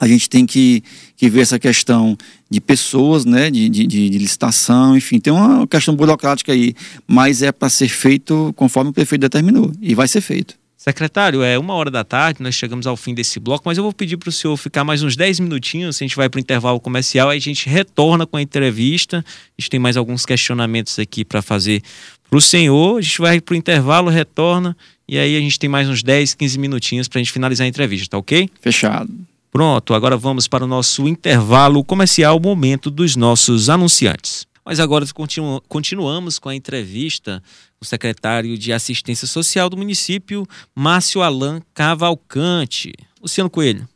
a 0.00 0.08
gente 0.08 0.28
tem 0.28 0.44
que, 0.44 0.82
que 1.16 1.28
ver 1.28 1.42
essa 1.42 1.58
questão 1.58 2.18
de 2.50 2.60
pessoas, 2.60 3.24
né, 3.24 3.48
de, 3.48 3.68
de, 3.68 3.86
de 3.86 4.18
licitação, 4.18 4.96
enfim, 4.96 5.20
tem 5.20 5.32
uma 5.32 5.64
questão 5.66 5.94
burocrática 5.94 6.52
aí, 6.52 6.74
mas 7.06 7.42
é 7.42 7.52
para 7.52 7.68
ser 7.68 7.88
feito 7.88 8.52
conforme 8.56 8.90
o 8.90 8.92
prefeito 8.92 9.20
determinou, 9.20 9.72
e 9.80 9.94
vai 9.94 10.08
ser 10.08 10.20
feito. 10.20 10.56
Secretário, 10.82 11.44
é 11.44 11.56
uma 11.56 11.74
hora 11.74 11.92
da 11.92 12.02
tarde, 12.02 12.42
nós 12.42 12.56
chegamos 12.56 12.88
ao 12.88 12.96
fim 12.96 13.14
desse 13.14 13.38
bloco, 13.38 13.62
mas 13.66 13.78
eu 13.78 13.84
vou 13.84 13.92
pedir 13.92 14.16
para 14.16 14.28
o 14.28 14.32
senhor 14.32 14.56
ficar 14.56 14.82
mais 14.82 15.00
uns 15.00 15.14
10 15.14 15.38
minutinhos, 15.38 15.94
a 15.94 15.98
gente 16.00 16.16
vai 16.16 16.28
para 16.28 16.38
o 16.38 16.40
intervalo 16.40 16.80
comercial, 16.80 17.28
aí 17.28 17.38
a 17.38 17.40
gente 17.40 17.68
retorna 17.68 18.26
com 18.26 18.36
a 18.36 18.42
entrevista, 18.42 19.18
a 19.18 19.62
gente 19.62 19.70
tem 19.70 19.78
mais 19.78 19.96
alguns 19.96 20.26
questionamentos 20.26 20.98
aqui 20.98 21.24
para 21.24 21.40
fazer 21.40 21.84
para 22.28 22.36
o 22.36 22.40
senhor, 22.40 22.98
a 22.98 23.00
gente 23.00 23.20
vai 23.20 23.40
para 23.40 23.52
o 23.52 23.56
intervalo, 23.56 24.10
retorna, 24.10 24.76
e 25.06 25.16
aí 25.18 25.36
a 25.36 25.40
gente 25.40 25.56
tem 25.56 25.70
mais 25.70 25.88
uns 25.88 26.02
10, 26.02 26.34
15 26.34 26.58
minutinhos 26.58 27.06
para 27.06 27.20
a 27.20 27.22
gente 27.22 27.30
finalizar 27.30 27.64
a 27.64 27.68
entrevista, 27.68 28.08
tá 28.08 28.18
ok? 28.18 28.50
Fechado. 28.60 29.08
Pronto, 29.52 29.94
agora 29.94 30.16
vamos 30.16 30.48
para 30.48 30.64
o 30.64 30.66
nosso 30.66 31.06
intervalo 31.06 31.84
comercial, 31.84 32.40
momento 32.40 32.90
dos 32.90 33.14
nossos 33.14 33.70
anunciantes. 33.70 34.48
Mas 34.64 34.78
agora 34.78 35.04
continu 35.12 35.60
continuamos 35.68 36.38
com 36.38 36.48
a 36.48 36.54
entrevista 36.54 37.42
com 37.78 37.84
o 37.84 37.86
secretário 37.86 38.56
de 38.56 38.72
Assistência 38.72 39.26
Social 39.26 39.68
do 39.68 39.76
município, 39.76 40.46
Márcio 40.74 41.20
Alain 41.20 41.60
Cavalcante. 41.74 42.92
Luciano 43.20 43.50
Coelho. 43.50 43.88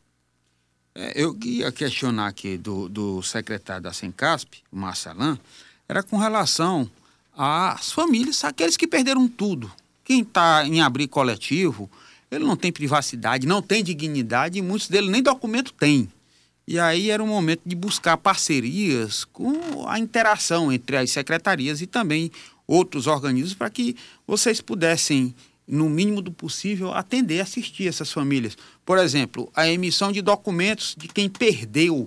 É, 0.94 1.12
eu 1.14 1.36
ia 1.44 1.70
questionar 1.70 2.26
aqui 2.26 2.56
do, 2.56 2.88
do 2.88 3.22
secretário 3.22 3.82
da 3.82 3.92
Sencasp, 3.92 4.62
Márcio 4.72 5.10
Alain, 5.10 5.38
era 5.88 6.02
com 6.02 6.16
relação 6.16 6.90
às 7.36 7.92
famílias, 7.92 8.42
aqueles 8.44 8.76
que 8.76 8.86
perderam 8.86 9.28
tudo. 9.28 9.70
Quem 10.02 10.22
está 10.22 10.66
em 10.66 10.80
abrigo 10.80 11.12
coletivo, 11.12 11.90
ele 12.30 12.44
não 12.44 12.56
tem 12.56 12.72
privacidade, 12.72 13.46
não 13.46 13.60
tem 13.60 13.84
dignidade 13.84 14.58
e 14.58 14.62
muitos 14.62 14.88
deles 14.88 15.10
nem 15.10 15.22
documento 15.22 15.72
têm. 15.72 16.10
E 16.68 16.80
aí 16.80 17.10
era 17.10 17.22
o 17.22 17.26
momento 17.26 17.60
de 17.64 17.76
buscar 17.76 18.16
parcerias 18.16 19.24
com 19.24 19.86
a 19.86 20.00
interação 20.00 20.72
entre 20.72 20.96
as 20.96 21.10
secretarias 21.12 21.80
e 21.80 21.86
também 21.86 22.30
outros 22.66 23.06
organismos 23.06 23.54
para 23.54 23.70
que 23.70 23.94
vocês 24.26 24.60
pudessem, 24.60 25.32
no 25.66 25.88
mínimo 25.88 26.20
do 26.20 26.32
possível, 26.32 26.92
atender, 26.92 27.40
assistir 27.40 27.86
essas 27.86 28.12
famílias. 28.12 28.58
Por 28.84 28.98
exemplo, 28.98 29.48
a 29.54 29.68
emissão 29.68 30.10
de 30.10 30.20
documentos 30.20 30.96
de 30.98 31.06
quem 31.06 31.28
perdeu, 31.28 32.04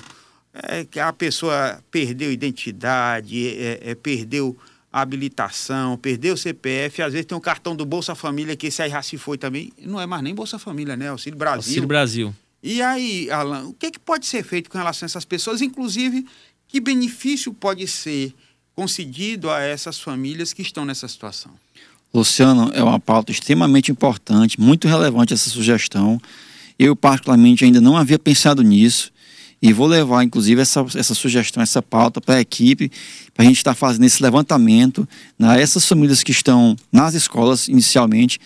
é, 0.54 0.84
que 0.84 1.00
a 1.00 1.14
pessoa 1.14 1.82
perdeu 1.90 2.30
identidade, 2.30 3.48
é, 3.58 3.92
é, 3.92 3.96
perdeu 3.96 4.58
a 4.92 5.02
habilitação, 5.02 5.98
perdeu 5.98 6.34
o 6.34 6.38
CPF, 6.38 7.02
às 7.02 7.14
vezes 7.14 7.26
tem 7.26 7.38
um 7.38 7.42
cartão 7.42 7.76
do 7.76 7.86
Bolsa 7.86 8.14
Família 8.14 8.58
que 8.58 8.68
esse 8.68 8.82
aí 8.82 8.90
já 8.90 9.02
se 9.02 9.18
foi 9.18 9.38
também, 9.38 9.72
não 9.82 10.02
é 10.02 10.06
mais 10.06 10.22
nem 10.22 10.36
Bolsa 10.36 10.60
Família, 10.60 10.98
né? 10.98 11.10
Auxílio 11.10 11.38
Brasil. 11.38 11.58
Auxílio 11.58 11.88
Brasil. 11.88 12.36
E 12.62 12.82
aí, 12.82 13.30
Alan, 13.32 13.68
o 13.68 13.74
que, 13.74 13.86
é 13.86 13.92
que 13.92 14.00
pode 14.00 14.26
ser 14.26 14.44
feito 14.44 14.70
com 14.70 14.78
relação 14.78 15.06
a 15.06 15.08
essas 15.08 15.26
pessoas? 15.26 15.62
Inclusive, 15.62 16.26
que 16.68 16.80
benefício 16.80 17.54
pode 17.54 17.88
ser 17.88 18.34
concedido 18.76 19.50
a 19.50 19.62
essas 19.62 20.00
famílias 20.00 20.54
que 20.54 20.62
estão 20.62 20.86
nessa 20.86 21.08
situação? 21.08 21.52
Luciano, 22.14 22.72
é 22.74 22.84
uma 22.84 23.00
pauta 23.00 23.32
extremamente 23.32 23.92
importante, 23.92 24.60
muito 24.60 24.88
relevante 24.88 25.34
essa 25.34 25.50
sugestão. 25.50 26.20
Eu, 26.78 26.96
particularmente, 26.96 27.64
ainda 27.64 27.80
não 27.80 27.96
havia 27.96 28.18
pensado 28.18 28.62
nisso 28.62 29.12
e 29.62 29.74
vou 29.74 29.86
levar, 29.88 30.24
inclusive, 30.24 30.62
essa, 30.62 30.86
essa 30.96 31.14
sugestão, 31.14 31.62
essa 31.62 31.82
pauta 31.82 32.22
para 32.22 32.36
a 32.36 32.42
equipe, 32.42 32.92
para 33.34 33.44
a 33.44 33.48
gente 33.48 33.58
estar 33.58 33.72
tá 33.72 33.76
fazendo 33.76 34.06
esse 34.06 34.24
levantamento. 34.24 35.08
Né? 35.38 35.62
Essas 35.62 35.86
famílias 35.86 36.24
que 36.24 36.32
estão 36.32 36.76
nas 36.92 37.14
escolas, 37.14 37.68
inicialmente, 37.68 38.40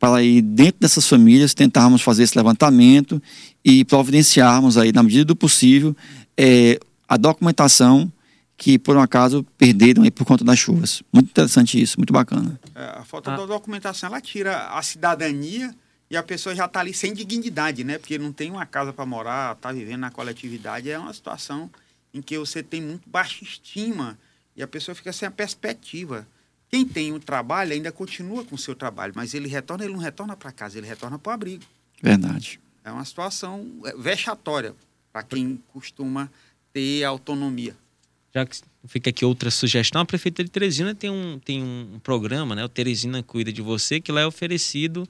para 0.00 0.16
aí 0.16 0.40
dentro 0.40 0.80
dessas 0.80 1.06
famílias 1.06 1.52
tentarmos 1.52 2.00
fazer 2.00 2.22
esse 2.22 2.36
levantamento 2.36 3.22
e 3.62 3.84
providenciarmos 3.84 4.78
aí 4.78 4.92
na 4.92 5.02
medida 5.02 5.26
do 5.26 5.36
possível 5.36 5.94
é, 6.36 6.80
a 7.06 7.18
documentação 7.18 8.10
que 8.56 8.78
por 8.78 8.96
um 8.96 9.00
acaso 9.00 9.44
perderam 9.58 10.02
aí 10.02 10.10
por 10.10 10.24
conta 10.24 10.42
das 10.42 10.58
chuvas. 10.58 11.02
Muito 11.12 11.28
interessante 11.28 11.80
isso, 11.80 11.98
muito 11.98 12.12
bacana. 12.12 12.58
É, 12.74 12.98
a 12.98 13.04
falta 13.04 13.32
ah. 13.32 13.36
da 13.36 13.46
documentação 13.46 14.08
ela 14.08 14.20
tira 14.20 14.68
a 14.68 14.82
cidadania 14.82 15.74
e 16.10 16.16
a 16.16 16.22
pessoa 16.22 16.54
já 16.54 16.64
está 16.64 16.80
ali 16.80 16.94
sem 16.94 17.12
dignidade, 17.12 17.84
né? 17.84 17.98
Porque 17.98 18.18
não 18.18 18.32
tem 18.32 18.50
uma 18.50 18.64
casa 18.64 18.92
para 18.92 19.04
morar, 19.04 19.54
está 19.54 19.70
vivendo 19.70 20.00
na 20.00 20.10
coletividade, 20.10 20.90
é 20.90 20.98
uma 20.98 21.12
situação 21.12 21.70
em 22.12 22.22
que 22.22 22.38
você 22.38 22.62
tem 22.62 22.80
muito 22.80 23.08
baixa 23.08 23.44
estima 23.44 24.18
e 24.56 24.62
a 24.62 24.66
pessoa 24.66 24.94
fica 24.94 25.12
sem 25.12 25.28
a 25.28 25.30
perspectiva. 25.30 26.26
Quem 26.70 26.86
tem 26.86 27.12
um 27.12 27.18
trabalho 27.18 27.72
ainda 27.72 27.90
continua 27.90 28.44
com 28.44 28.54
o 28.54 28.58
seu 28.58 28.76
trabalho, 28.76 29.12
mas 29.16 29.34
ele 29.34 29.48
retorna, 29.48 29.84
ele 29.84 29.92
não 29.92 30.00
retorna 30.00 30.36
para 30.36 30.52
casa, 30.52 30.78
ele 30.78 30.86
retorna 30.86 31.18
para 31.18 31.30
o 31.30 31.34
abrigo. 31.34 31.64
Verdade. 32.00 32.60
É 32.84 32.90
uma 32.92 33.04
situação 33.04 33.68
é, 33.84 33.96
vexatória 33.96 34.74
para 35.12 35.24
quem 35.24 35.60
costuma 35.72 36.30
ter 36.72 37.02
autonomia. 37.04 37.76
Já 38.32 38.46
que 38.46 38.56
fica 38.86 39.10
aqui 39.10 39.24
outra 39.24 39.50
sugestão, 39.50 40.00
a 40.00 40.04
Prefeitura 40.04 40.44
de 40.44 40.52
Teresina 40.52 40.94
tem 40.94 41.10
um, 41.10 41.40
tem 41.40 41.60
um 41.60 41.98
programa, 42.02 42.54
né? 42.54 42.64
O 42.64 42.68
Teresina 42.68 43.20
Cuida 43.22 43.52
de 43.52 43.60
Você, 43.60 44.00
que 44.00 44.12
lá 44.12 44.20
é 44.20 44.26
oferecido 44.26 45.08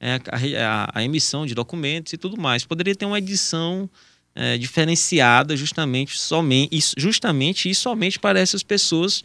é, 0.00 0.14
a, 0.14 0.16
a, 0.16 0.98
a, 0.98 1.04
emissão 1.04 1.44
de 1.44 1.54
documentos 1.54 2.14
e 2.14 2.16
tudo 2.16 2.40
mais. 2.40 2.64
Poderia 2.64 2.96
ter 2.96 3.04
uma 3.04 3.18
edição 3.18 3.88
é, 4.34 4.56
diferenciada 4.56 5.54
justamente, 5.54 6.18
somente, 6.18 6.94
justamente 6.96 7.68
e 7.68 7.74
somente 7.74 8.18
para 8.18 8.40
essas 8.40 8.62
pessoas 8.62 9.22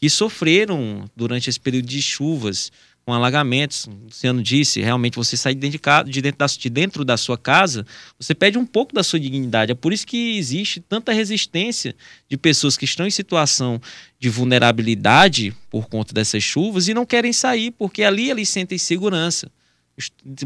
que 0.00 0.08
sofreram 0.08 1.04
durante 1.14 1.50
esse 1.50 1.60
período 1.60 1.86
de 1.86 2.00
chuvas, 2.00 2.72
com 3.04 3.12
alagamentos. 3.12 3.86
O 3.86 4.04
Luciano 4.04 4.42
disse, 4.42 4.80
realmente 4.80 5.16
você 5.16 5.36
sai 5.36 5.54
de 5.54 5.60
dentro, 5.60 5.80
de, 6.04 6.22
dentro 6.22 6.38
da, 6.38 6.46
de 6.46 6.70
dentro 6.70 7.04
da 7.04 7.16
sua 7.16 7.36
casa, 7.36 7.84
você 8.18 8.34
perde 8.34 8.58
um 8.58 8.66
pouco 8.66 8.94
da 8.94 9.02
sua 9.02 9.18
dignidade. 9.18 9.72
É 9.72 9.74
por 9.74 9.92
isso 9.92 10.06
que 10.06 10.36
existe 10.38 10.80
tanta 10.80 11.12
resistência 11.12 11.94
de 12.28 12.36
pessoas 12.36 12.76
que 12.76 12.84
estão 12.84 13.06
em 13.06 13.10
situação 13.10 13.80
de 14.18 14.28
vulnerabilidade 14.28 15.54
por 15.68 15.88
conta 15.88 16.14
dessas 16.14 16.42
chuvas 16.42 16.88
e 16.88 16.94
não 16.94 17.06
querem 17.06 17.32
sair, 17.32 17.70
porque 17.72 18.02
ali 18.02 18.30
eles 18.30 18.48
sentem 18.48 18.78
segurança. 18.78 19.50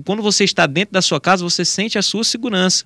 Quando 0.05 0.23
você 0.23 0.45
está 0.45 0.67
dentro 0.67 0.93
da 0.93 1.03
sua 1.03 1.21
casa, 1.21 1.45
você 1.45 1.65
sente 1.65 1.99
a 1.99 2.03
sua 2.03 2.25
segurança. 2.25 2.85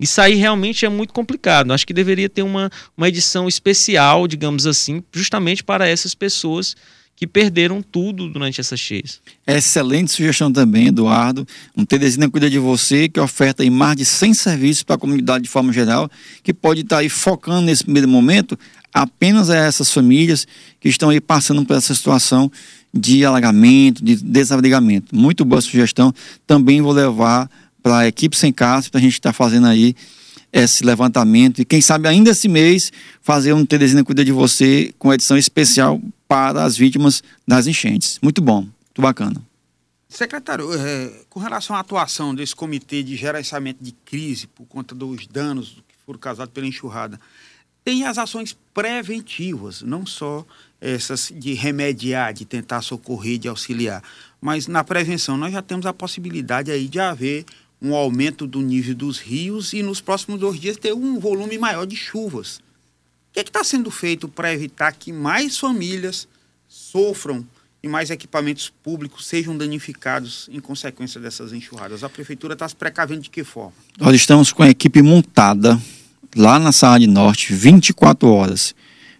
Isso 0.00 0.20
aí 0.20 0.34
realmente 0.34 0.86
é 0.86 0.88
muito 0.88 1.12
complicado. 1.12 1.72
Acho 1.72 1.86
que 1.86 1.92
deveria 1.92 2.28
ter 2.28 2.42
uma, 2.42 2.70
uma 2.96 3.08
edição 3.08 3.46
especial, 3.46 4.26
digamos 4.26 4.66
assim, 4.66 5.02
justamente 5.12 5.62
para 5.62 5.86
essas 5.86 6.14
pessoas 6.14 6.74
que 7.20 7.26
perderam 7.26 7.82
tudo 7.82 8.30
durante 8.30 8.62
essas 8.62 8.80
cheias. 8.80 9.20
Excelente 9.46 10.10
sugestão 10.10 10.50
também, 10.50 10.86
Eduardo. 10.86 11.46
Um 11.76 11.84
Teresina 11.84 12.30
Cuida 12.30 12.48
de 12.48 12.58
Você, 12.58 13.10
que 13.10 13.20
oferta 13.20 13.62
mais 13.70 13.94
de 13.94 14.06
100 14.06 14.32
serviços 14.32 14.82
para 14.82 14.96
a 14.96 14.98
comunidade 14.98 15.44
de 15.44 15.50
forma 15.50 15.70
geral, 15.70 16.10
que 16.42 16.54
pode 16.54 16.80
estar 16.80 16.96
aí 16.96 17.10
focando 17.10 17.60
nesse 17.60 17.84
primeiro 17.84 18.08
momento 18.08 18.58
apenas 18.92 19.50
a 19.50 19.56
essas 19.56 19.92
famílias 19.92 20.46
que 20.80 20.88
estão 20.88 21.10
aí 21.10 21.20
passando 21.20 21.62
por 21.66 21.76
essa 21.76 21.94
situação 21.94 22.50
de 22.92 23.22
alagamento, 23.22 24.02
de 24.02 24.16
desabrigamento. 24.16 25.14
Muito 25.14 25.44
boa 25.44 25.60
sugestão. 25.60 26.14
Também 26.46 26.80
vou 26.80 26.92
levar 26.92 27.50
para 27.82 27.98
a 27.98 28.08
equipe 28.08 28.36
sem 28.36 28.52
casa, 28.52 28.90
para 28.90 28.98
a 28.98 29.02
gente 29.02 29.14
estar 29.14 29.30
tá 29.30 29.32
fazendo 29.32 29.66
aí 29.66 29.94
esse 30.52 30.84
levantamento 30.84 31.60
e 31.60 31.64
quem 31.64 31.80
sabe 31.80 32.08
ainda 32.08 32.30
esse 32.30 32.48
mês 32.48 32.92
fazer 33.22 33.52
um 33.52 33.64
Teresina 33.64 34.04
Cuida 34.04 34.24
de 34.24 34.32
Você 34.32 34.92
com 34.98 35.12
edição 35.12 35.36
especial 35.36 36.00
para 36.26 36.64
as 36.64 36.76
vítimas 36.76 37.22
das 37.46 37.66
enchentes. 37.66 38.18
Muito 38.22 38.42
bom, 38.42 38.62
muito 38.62 39.00
bacana. 39.00 39.40
Secretário, 40.08 40.74
é, 40.74 41.12
com 41.28 41.38
relação 41.38 41.76
à 41.76 41.80
atuação 41.80 42.34
desse 42.34 42.54
comitê 42.54 43.00
de 43.02 43.14
gerenciamento 43.14 43.82
de 43.82 43.92
crise 44.04 44.48
por 44.48 44.66
conta 44.66 44.92
dos 44.92 45.26
danos 45.28 45.82
que 45.86 45.94
foram 46.04 46.18
causados 46.18 46.52
pela 46.52 46.66
enxurrada, 46.66 47.20
tem 47.84 48.04
as 48.04 48.18
ações 48.18 48.56
preventivas, 48.74 49.82
não 49.82 50.04
só 50.04 50.44
essas 50.80 51.32
de 51.34 51.52
remediar, 51.54 52.32
de 52.32 52.44
tentar 52.44 52.82
socorrer, 52.82 53.38
de 53.38 53.46
auxiliar, 53.46 54.02
mas 54.40 54.66
na 54.66 54.82
prevenção 54.82 55.36
nós 55.36 55.52
já 55.52 55.62
temos 55.62 55.86
a 55.86 55.92
possibilidade 55.92 56.70
aí 56.70 56.88
de 56.88 56.98
haver 56.98 57.44
um 57.80 57.94
aumento 57.94 58.46
do 58.46 58.60
nível 58.60 58.94
dos 58.94 59.18
rios 59.18 59.72
e 59.72 59.82
nos 59.82 60.00
próximos 60.00 60.38
dois 60.38 60.60
dias 60.60 60.76
ter 60.76 60.92
um 60.92 61.18
volume 61.18 61.56
maior 61.56 61.86
de 61.86 61.96
chuvas. 61.96 62.58
O 62.58 63.32
que 63.32 63.40
é 63.40 63.42
está 63.42 63.64
sendo 63.64 63.90
feito 63.90 64.28
para 64.28 64.52
evitar 64.52 64.92
que 64.92 65.12
mais 65.12 65.56
famílias 65.56 66.28
sofram 66.68 67.46
e 67.82 67.88
mais 67.88 68.10
equipamentos 68.10 68.70
públicos 68.82 69.26
sejam 69.26 69.56
danificados 69.56 70.48
em 70.52 70.60
consequência 70.60 71.20
dessas 71.20 71.52
enxurradas? 71.52 72.04
A 72.04 72.08
prefeitura 72.08 72.52
está 72.52 72.68
se 72.68 72.76
precavendo 72.76 73.22
de 73.22 73.30
que 73.30 73.44
forma? 73.44 73.72
Nós 73.98 74.14
estamos 74.14 74.52
com 74.52 74.62
a 74.62 74.68
equipe 74.68 75.00
montada 75.00 75.80
lá 76.36 76.58
na 76.58 76.72
Saúde 76.72 77.06
Norte 77.06 77.54
24 77.54 78.28
horas. 78.28 78.74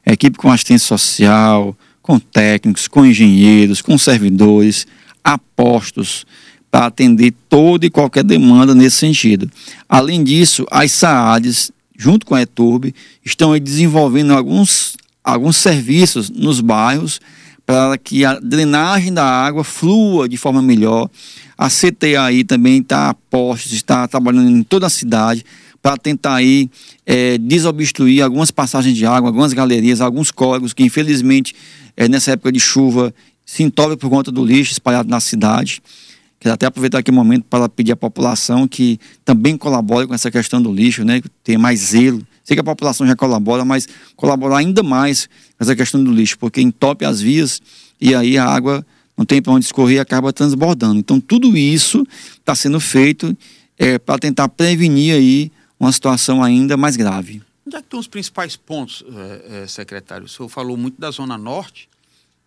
Equipe 0.05 0.37
com 0.37 0.51
assistência 0.51 0.89
social, 0.89 1.77
com 2.03 2.19
técnicos, 2.19 2.89
com 2.89 3.07
engenheiros, 3.07 3.81
com 3.81 3.97
servidores, 3.97 4.87
apostos, 5.23 6.27
para 6.71 6.87
atender 6.87 7.35
toda 7.49 7.85
e 7.85 7.91
qualquer 7.91 8.23
demanda 8.23 8.75
nesse 8.75 8.97
sentido. 8.97 9.51
Além 9.89 10.23
disso, 10.23 10.65
as 10.71 10.93
SAADs, 10.93 11.73
junto 11.99 12.25
com 12.25 12.35
a 12.35 12.43
ETURB, 12.43 12.95
estão 13.25 13.59
desenvolvendo 13.59 14.33
alguns, 14.33 14.97
alguns 15.25 15.57
serviços 15.57 16.31
nos 16.31 16.61
bairros 16.61 17.21
para 17.67 17.97
que 17.99 18.25
a 18.25 18.39
drenagem 18.39 19.13
da 19.13 19.25
água 19.25 19.63
flua 19.63 20.29
de 20.29 20.37
forma 20.37 20.63
melhor. 20.63 21.09
A 21.57 21.69
CTAI 21.69 22.45
também 22.45 22.81
está 22.81 23.11
a 23.11 23.15
postos, 23.15 23.73
está 23.73 24.09
trabalhando 24.09 24.51
em 24.51 24.63
toda 24.63 24.87
a 24.87 24.91
cidade 24.91 25.45
para 25.83 25.97
tentar 25.97 26.35
aí 26.35 26.69
é, 27.07 27.39
desobstruir 27.39 28.23
algumas 28.23 28.51
passagens 28.51 28.97
de 28.97 29.07
água, 29.07 29.29
algumas 29.29 29.53
galerias, 29.53 30.01
alguns 30.01 30.31
córregos 30.31 30.73
que 30.73 30.83
infelizmente 30.83 31.55
é, 31.97 32.09
nessa 32.09 32.33
época 32.33 32.53
de 32.53 32.61
chuva 32.61 33.15
se 33.45 33.63
entopem 33.63 33.97
por 33.97 34.11
conta 34.11 34.31
do 34.31 34.45
lixo 34.45 34.73
espalhado 34.73 35.09
na 35.09 35.21
cidade. 35.21 35.83
Quero 36.41 36.55
até 36.55 36.65
aproveitar 36.65 36.99
aqui 36.99 37.11
o 37.11 37.13
um 37.13 37.17
momento 37.17 37.45
para 37.45 37.69
pedir 37.69 37.93
à 37.93 37.97
população 37.97 38.67
que 38.67 38.99
também 39.27 39.59
colabore 39.59 40.07
com 40.07 40.15
essa 40.15 40.31
questão 40.31 40.61
do 40.61 40.73
lixo, 40.73 41.05
né? 41.05 41.21
Ter 41.45 41.59
mais 41.59 41.81
zelo. 41.81 42.27
Sei 42.43 42.57
que 42.57 42.61
a 42.61 42.65
população 42.65 43.07
já 43.07 43.15
colabora, 43.15 43.63
mas 43.63 43.87
colaborar 44.17 44.57
ainda 44.57 44.83
mais 44.83 45.27
com 45.27 45.61
essa 45.61 45.77
questão 45.77 46.03
do 46.03 46.11
lixo, 46.11 46.39
porque 46.39 46.63
entope 46.63 47.05
as 47.05 47.21
vias 47.21 47.61
e 48.01 48.15
aí 48.15 48.39
a 48.39 48.47
água 48.47 48.85
não 49.19 49.27
tem 49.27 49.43
para 49.43 49.53
onde 49.53 49.67
escorrer 49.67 49.99
e 49.99 50.01
acaba 50.01 50.33
transbordando. 50.33 50.99
Então 50.99 51.21
tudo 51.21 51.59
isso 51.59 52.07
está 52.39 52.55
sendo 52.55 52.81
feito 52.81 53.37
é, 53.79 53.99
para 53.99 54.19
tentar 54.19 54.49
prevenir 54.49 55.15
aí 55.15 55.53
uma 55.79 55.93
situação 55.93 56.43
ainda 56.43 56.75
mais 56.75 56.97
grave. 56.97 57.43
Onde 57.67 57.77
é 57.77 57.81
que 57.81 57.87
estão 57.87 58.01
os 58.01 58.09
principais 58.09 58.57
pontos, 58.57 59.05
é, 59.15 59.63
é, 59.63 59.67
secretário? 59.67 60.25
O 60.25 60.29
senhor 60.29 60.49
falou 60.49 60.77
muito 60.77 60.99
da 60.99 61.11
Zona 61.11 61.37
Norte, 61.37 61.87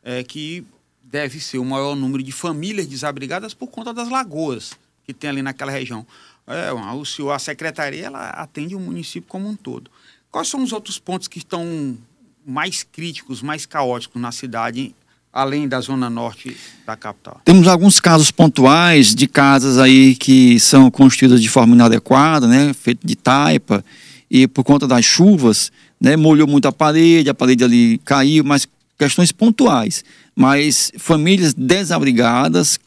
é, 0.03 0.23
que 0.23 0.65
deve 1.03 1.39
ser 1.39 1.57
o 1.57 1.65
maior 1.65 1.95
número 1.95 2.23
de 2.23 2.31
famílias 2.31 2.87
desabrigadas 2.87 3.53
por 3.53 3.67
conta 3.67 3.93
das 3.93 4.09
lagoas 4.09 4.71
que 5.05 5.13
tem 5.13 5.29
ali 5.29 5.41
naquela 5.41 5.71
região. 5.71 6.05
É, 6.47 6.71
o 6.71 7.05
senhor, 7.05 7.31
a 7.31 7.39
secretaria 7.39 8.05
ela 8.05 8.29
atende 8.29 8.75
o 8.75 8.79
município 8.79 9.27
como 9.27 9.47
um 9.47 9.55
todo. 9.55 9.91
Quais 10.31 10.47
são 10.47 10.63
os 10.63 10.71
outros 10.71 10.97
pontos 10.97 11.27
que 11.27 11.37
estão 11.37 11.97
mais 12.45 12.83
críticos, 12.83 13.41
mais 13.41 13.65
caóticos 13.65 14.21
na 14.21 14.31
cidade, 14.31 14.95
além 15.31 15.67
da 15.67 15.79
zona 15.79 16.09
norte 16.09 16.57
da 16.85 16.95
capital? 16.95 17.41
Temos 17.45 17.67
alguns 17.67 17.99
casos 17.99 18.31
pontuais 18.31 19.13
de 19.13 19.27
casas 19.27 19.77
aí 19.77 20.15
que 20.15 20.59
são 20.59 20.89
construídas 20.89 21.41
de 21.41 21.49
forma 21.49 21.75
inadequada, 21.75 22.47
né, 22.47 22.73
feito 22.73 23.05
de 23.05 23.15
taipa, 23.15 23.83
e 24.29 24.47
por 24.47 24.63
conta 24.63 24.87
das 24.87 25.05
chuvas, 25.05 25.71
né, 26.01 26.17
molhou 26.17 26.47
muito 26.47 26.67
a 26.67 26.71
parede, 26.71 27.29
a 27.29 27.33
parede 27.33 27.63
ali 27.63 27.99
caiu, 27.99 28.43
mas 28.43 28.67
questões 28.97 29.31
pontuais 29.31 30.03
mas 30.35 30.91
famílias 30.97 31.53
desabrigadas, 31.53 32.79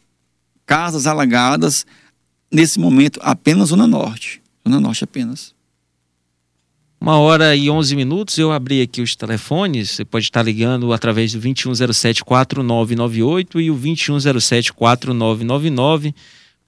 casas 0.64 1.06
alagadas, 1.06 1.86
nesse 2.50 2.80
momento 2.80 3.20
apenas 3.22 3.68
Zona 3.68 3.86
Norte. 3.86 4.42
Zona 4.66 4.80
Norte 4.80 5.04
apenas. 5.04 5.54
Uma 7.00 7.18
hora 7.18 7.54
e 7.54 7.70
onze 7.70 7.94
minutos, 7.94 8.36
eu 8.38 8.50
abri 8.50 8.80
aqui 8.80 9.02
os 9.02 9.14
telefones, 9.14 9.90
você 9.90 10.04
pode 10.04 10.24
estar 10.24 10.42
ligando 10.42 10.92
através 10.92 11.32
do 11.32 11.40
2107-4998 11.40 13.60
e 13.60 13.70
o 13.70 13.76
2107-4999 13.76 16.12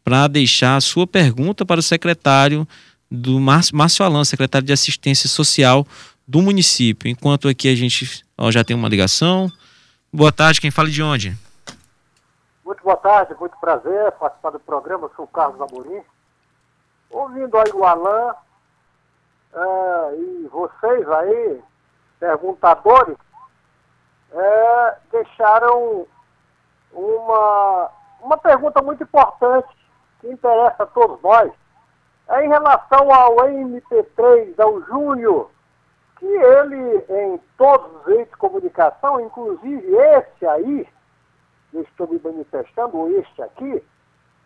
para 0.05 0.29
deixar 0.29 0.77
a 0.77 0.81
sua 0.81 1.05
pergunta 1.07 1.67
para 1.67 1.81
o 1.81 1.83
secretário 1.83 2.69
do 3.11 3.41
Márcio, 3.41 4.05
Alan, 4.05 4.25
secretário 4.25 4.67
de 4.67 4.73
Assistência 4.73 5.29
Social 5.29 5.85
do 6.27 6.43
município. 6.43 7.09
Enquanto 7.09 7.49
aqui 7.49 7.69
a 7.69 7.75
gente 7.75 8.23
ó, 8.39 8.51
já 8.51 8.63
tem 8.65 8.77
uma 8.77 8.89
ligação, 8.89 9.51
Boa 10.11 10.33
tarde, 10.33 10.59
quem 10.59 10.71
fala 10.71 10.89
de 10.89 11.03
onde? 11.03 11.37
Muito 12.65 12.83
boa 12.83 12.97
tarde, 12.97 13.35
muito 13.39 13.55
prazer 13.59 14.11
participar 14.13 14.51
do 14.53 14.59
programa, 14.59 15.05
eu 15.05 15.13
sou 15.15 15.27
o 15.27 15.29
Carlos 15.29 15.61
Amorim. 15.61 16.03
Ouvindo 17.11 17.59
aí 17.59 17.71
o 17.75 17.85
Alain 17.85 18.35
é, 19.53 20.15
e 20.17 20.49
vocês 20.51 21.11
aí, 21.11 21.63
perguntadores, 22.19 23.19
é, 24.33 24.97
deixaram 25.13 26.07
uma, 26.91 27.91
uma 28.23 28.39
pergunta 28.39 28.81
muito 28.81 29.03
importante 29.03 29.69
que 30.23 30.29
interessa 30.29 30.85
a 30.85 30.87
todos 30.87 31.21
nós. 31.21 31.53
É 32.29 32.47
em 32.47 32.49
relação 32.49 33.13
ao 33.13 33.37
MP3, 33.37 34.59
ao 34.59 34.81
Júnior, 34.85 35.51
que 36.19 36.27
ele, 36.27 37.05
em 37.09 37.41
todos 37.57 37.87
os 37.97 38.05
veículos 38.05 38.31
de 38.31 38.37
comunicação, 38.37 39.21
inclusive 39.21 39.97
esse 39.97 40.47
aí, 40.47 40.89
eu 41.73 41.83
estou 41.83 42.09
me 42.09 42.21
manifestando, 42.23 43.09
este 43.19 43.43
aqui, 43.43 43.83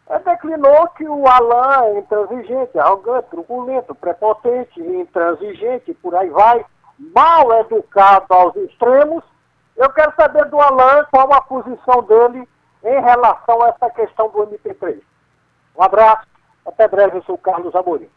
é, 0.08 0.18
declinou 0.18 0.88
que 0.88 1.08
o 1.08 1.26
Alain 1.26 1.96
é 1.96 1.98
intransigente, 1.98 2.78
arrogante, 2.78 3.30
truculento, 3.30 3.94
prepotente, 3.94 4.80
intransigente, 4.80 5.94
por 5.94 6.14
aí 6.14 6.28
vai, 6.28 6.64
mal 6.98 7.52
educado 7.60 8.26
aos 8.28 8.54
extremos. 8.56 9.24
Eu 9.76 9.90
quero 9.90 10.12
saber 10.14 10.44
do 10.46 10.60
Alain 10.60 11.04
qual 11.10 11.32
a 11.32 11.40
posição 11.40 12.02
dele 12.02 12.46
em 12.84 13.00
relação 13.00 13.62
a 13.62 13.68
essa 13.68 13.88
questão 13.90 14.28
do 14.28 14.46
MP3. 14.46 15.00
Um 15.76 15.82
abraço, 15.82 16.26
até 16.66 16.86
breve, 16.86 17.18
eu 17.18 17.22
sou 17.22 17.36
o 17.36 17.38
Carlos 17.38 17.74
Amorim 17.74 18.10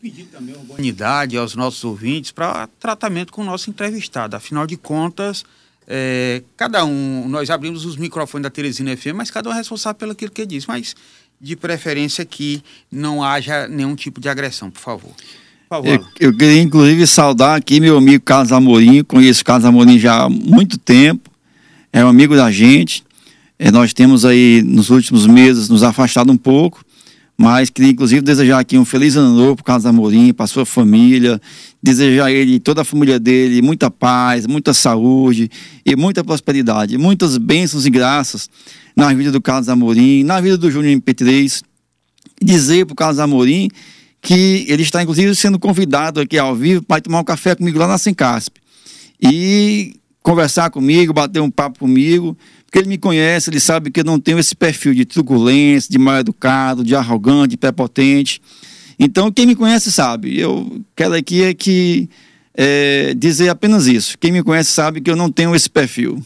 pedir 0.00 0.24
também 0.24 0.54
unidade 0.68 1.36
aos 1.36 1.54
nossos 1.54 1.82
ouvintes 1.84 2.30
para 2.30 2.68
tratamento 2.78 3.32
com 3.32 3.42
o 3.42 3.44
nosso 3.44 3.70
entrevistado. 3.70 4.36
Afinal 4.36 4.66
de 4.66 4.76
contas, 4.76 5.44
é, 5.86 6.42
cada 6.56 6.84
um, 6.84 7.28
nós 7.28 7.50
abrimos 7.50 7.84
os 7.84 7.96
microfones 7.96 8.42
da 8.42 8.50
Teresina 8.50 8.96
FM, 8.96 9.14
mas 9.14 9.30
cada 9.30 9.48
um 9.48 9.52
é 9.52 9.56
responsável 9.56 9.98
pelo 9.98 10.14
que 10.14 10.24
ele 10.24 10.46
diz. 10.46 10.66
Mas, 10.66 10.94
de 11.40 11.54
preferência, 11.54 12.24
que 12.24 12.62
não 12.90 13.22
haja 13.22 13.68
nenhum 13.68 13.94
tipo 13.94 14.20
de 14.20 14.28
agressão, 14.28 14.70
por 14.70 14.80
favor. 14.80 15.12
Por 15.68 15.68
favor. 15.68 15.88
Eu, 15.88 16.04
eu, 16.28 16.36
queria, 16.36 16.62
inclusive, 16.62 17.06
saudar 17.06 17.56
aqui 17.56 17.80
meu 17.80 17.98
amigo 17.98 18.24
Carlos 18.24 18.52
Amorim. 18.52 19.04
Conheço 19.04 19.42
o 19.42 19.44
Carlos 19.44 19.64
Amorim 19.64 19.98
já 19.98 20.24
há 20.24 20.28
muito 20.28 20.78
tempo. 20.78 21.30
É 21.92 22.04
um 22.04 22.08
amigo 22.08 22.36
da 22.36 22.50
gente. 22.50 23.04
É, 23.58 23.70
nós 23.70 23.92
temos 23.92 24.24
aí, 24.24 24.62
nos 24.62 24.90
últimos 24.90 25.26
meses, 25.26 25.68
nos 25.68 25.82
afastado 25.82 26.30
um 26.30 26.36
pouco 26.36 26.85
mas 27.38 27.68
queria 27.68 27.92
inclusive 27.92 28.22
desejar 28.22 28.58
aqui 28.58 28.78
um 28.78 28.84
feliz 28.84 29.14
ano 29.14 29.36
novo 29.36 29.56
para 29.56 29.62
o 29.62 29.64
Carlos 29.64 29.86
Amorim, 29.86 30.32
para 30.32 30.46
sua 30.46 30.64
família, 30.64 31.40
desejar 31.82 32.26
a 32.26 32.32
ele, 32.32 32.58
toda 32.58 32.80
a 32.80 32.84
família 32.84 33.20
dele, 33.20 33.60
muita 33.60 33.90
paz, 33.90 34.46
muita 34.46 34.72
saúde 34.72 35.50
e 35.84 35.94
muita 35.94 36.24
prosperidade, 36.24 36.96
muitas 36.96 37.36
bênçãos 37.36 37.84
e 37.84 37.90
graças 37.90 38.48
na 38.96 39.12
vida 39.12 39.30
do 39.30 39.40
Carlos 39.40 39.68
Amorim, 39.68 40.24
na 40.24 40.40
vida 40.40 40.56
do 40.56 40.70
Júnior 40.70 40.98
MP3. 40.98 41.62
Dizer 42.42 42.86
para 42.86 42.92
o 42.92 42.96
Carlos 42.96 43.18
Amorim 43.18 43.68
que 44.22 44.64
ele 44.68 44.82
está 44.82 45.02
inclusive 45.02 45.34
sendo 45.34 45.58
convidado 45.58 46.20
aqui 46.20 46.38
ao 46.38 46.54
vivo 46.54 46.82
para 46.82 47.00
tomar 47.00 47.20
um 47.20 47.24
café 47.24 47.54
comigo 47.54 47.78
lá 47.78 47.86
na 47.86 47.98
Sencasp. 47.98 48.56
E 49.22 49.94
conversar 50.22 50.70
comigo, 50.70 51.12
bater 51.12 51.40
um 51.40 51.50
papo 51.50 51.78
comigo, 51.78 52.36
porque 52.66 52.78
ele 52.80 52.88
me 52.88 52.98
conhece, 52.98 53.48
ele 53.48 53.60
sabe 53.60 53.90
que 53.90 54.00
eu 54.00 54.04
não 54.04 54.18
tenho 54.18 54.38
esse 54.38 54.54
perfil 54.54 54.92
de 54.92 55.04
truculência, 55.04 55.90
de 55.90 55.98
mal 55.98 56.18
educado, 56.18 56.84
de 56.84 56.94
arrogante, 56.94 57.50
de 57.50 57.56
prepotente. 57.56 58.42
Então, 58.98 59.30
quem 59.30 59.46
me 59.46 59.54
conhece 59.54 59.90
sabe. 59.92 60.38
Eu 60.38 60.84
quero 60.94 61.14
aqui 61.14 61.44
é 61.44 61.54
que 61.54 62.08
é, 62.54 63.14
dizer 63.14 63.48
apenas 63.48 63.86
isso. 63.86 64.18
Quem 64.18 64.32
me 64.32 64.42
conhece 64.42 64.70
sabe 64.70 65.00
que 65.00 65.10
eu 65.10 65.16
não 65.16 65.30
tenho 65.30 65.54
esse 65.54 65.70
perfil. 65.70 66.22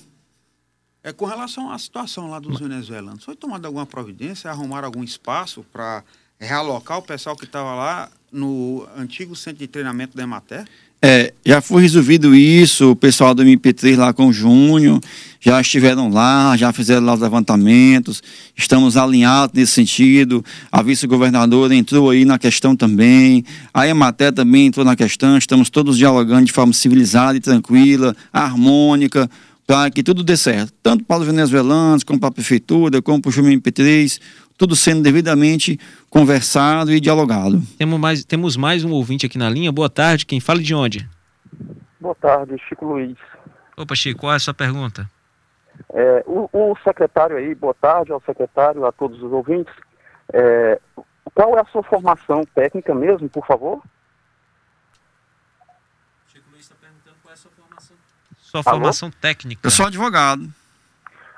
É 1.02 1.12
com 1.12 1.24
relação 1.24 1.70
à 1.70 1.78
situação 1.78 2.28
lá 2.28 2.38
dos 2.38 2.58
venezuelanos, 2.58 3.24
foi 3.24 3.34
tomada 3.34 3.66
alguma 3.66 3.86
providência, 3.86 4.50
arrumar 4.50 4.84
algum 4.84 5.02
espaço 5.02 5.64
para 5.72 6.04
realocar 6.38 6.98
o 6.98 7.02
pessoal 7.02 7.34
que 7.34 7.44
estava 7.44 7.74
lá 7.74 8.10
no 8.30 8.86
antigo 8.96 9.34
centro 9.34 9.58
de 9.60 9.66
treinamento 9.66 10.16
da 10.16 10.22
Emater? 10.22 10.66
É, 11.02 11.32
já 11.46 11.62
foi 11.62 11.80
resolvido 11.80 12.34
isso, 12.34 12.90
o 12.90 12.96
pessoal 12.96 13.34
do 13.34 13.42
MP3 13.42 13.96
lá 13.96 14.12
com 14.12 14.26
o 14.26 14.32
Júnior, 14.34 15.00
já 15.40 15.58
estiveram 15.58 16.10
lá, 16.10 16.54
já 16.58 16.74
fizeram 16.74 17.06
lá 17.06 17.14
os 17.14 17.20
levantamentos, 17.20 18.22
estamos 18.54 18.98
alinhados 18.98 19.54
nesse 19.54 19.72
sentido, 19.72 20.44
a 20.70 20.82
vice-governadora 20.82 21.74
entrou 21.74 22.10
aí 22.10 22.26
na 22.26 22.38
questão 22.38 22.76
também, 22.76 23.42
a 23.72 23.88
Ematé 23.88 24.30
também 24.30 24.66
entrou 24.66 24.84
na 24.84 24.94
questão, 24.94 25.38
estamos 25.38 25.70
todos 25.70 25.96
dialogando 25.96 26.44
de 26.44 26.52
forma 26.52 26.74
civilizada 26.74 27.34
e 27.34 27.40
tranquila, 27.40 28.14
harmônica, 28.30 29.30
para 29.66 29.90
que 29.90 30.02
tudo 30.02 30.22
dê 30.22 30.36
certo, 30.36 30.74
tanto 30.82 31.04
para 31.04 31.20
os 31.20 31.26
venezuelanos, 31.26 32.04
como 32.04 32.20
para 32.20 32.28
a 32.28 32.32
prefeitura, 32.32 33.00
como 33.00 33.22
para 33.22 33.28
o 33.30 33.32
Júnior 33.32 33.54
MP3, 33.54 34.18
tudo 34.60 34.76
sendo 34.76 35.02
devidamente 35.02 35.80
conversado 36.10 36.92
e 36.92 37.00
dialogado. 37.00 37.62
Temos 37.78 37.98
mais, 37.98 38.24
temos 38.26 38.56
mais 38.58 38.84
um 38.84 38.90
ouvinte 38.90 39.24
aqui 39.24 39.38
na 39.38 39.48
linha. 39.48 39.72
Boa 39.72 39.88
tarde, 39.88 40.26
quem 40.26 40.38
fala 40.38 40.60
de 40.60 40.74
onde? 40.74 41.08
Boa 41.98 42.14
tarde, 42.14 42.58
Chico 42.68 42.84
Luiz. 42.84 43.16
Opa, 43.74 43.94
Chico, 43.94 44.20
qual 44.20 44.34
é 44.34 44.36
a 44.36 44.38
sua 44.38 44.52
pergunta? 44.52 45.10
É, 45.94 46.22
o, 46.26 46.46
o, 46.52 46.76
secretário 46.84 47.38
aí, 47.38 47.54
boa 47.54 47.72
tarde 47.72 48.12
ao 48.12 48.20
secretário, 48.20 48.84
a 48.84 48.92
todos 48.92 49.22
os 49.22 49.32
ouvintes. 49.32 49.72
É, 50.30 50.78
qual 51.34 51.56
é 51.56 51.62
a 51.62 51.64
sua 51.72 51.82
formação 51.82 52.44
técnica 52.54 52.94
mesmo, 52.94 53.30
por 53.30 53.46
favor? 53.46 53.82
Chico 56.26 56.50
Luiz 56.50 56.64
está 56.64 56.74
perguntando 56.78 57.16
qual 57.22 57.32
é 57.32 57.34
a 57.34 57.38
sua 57.38 57.50
formação. 57.52 57.96
Sua 58.36 58.60
Alô? 58.60 58.70
formação 58.76 59.10
técnica. 59.10 59.66
Eu 59.66 59.70
sou 59.70 59.86
advogado. 59.86 60.52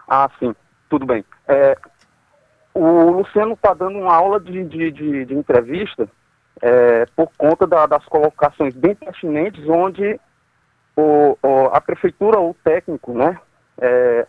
Ah, 0.09 0.29
sim, 0.41 0.53
tudo 0.91 1.07
bem. 1.07 1.25
É, 1.47 1.79
o 2.75 3.11
Luciano 3.11 3.53
está 3.55 3.75
dando 3.75 3.99
uma 3.99 4.15
aula 4.15 4.41
de, 4.41 4.65
de, 4.65 4.91
de, 4.91 5.25
de 5.25 5.35
entrevista 5.35 6.09
é, 6.61 7.07
por 7.17 7.31
conta 7.37 7.67
da, 7.67 7.87
das 7.87 8.05
colocações 8.07 8.75
bem 8.75 8.95
pertinentes, 8.95 9.69
onde 9.69 10.19
o, 10.97 11.37
o, 11.43 11.67
a 11.73 11.81
prefeitura 11.81 12.39
ou 12.39 12.51
o 12.51 12.57
técnico, 12.65 13.13
né, 13.13 13.39
é, 13.79 14.27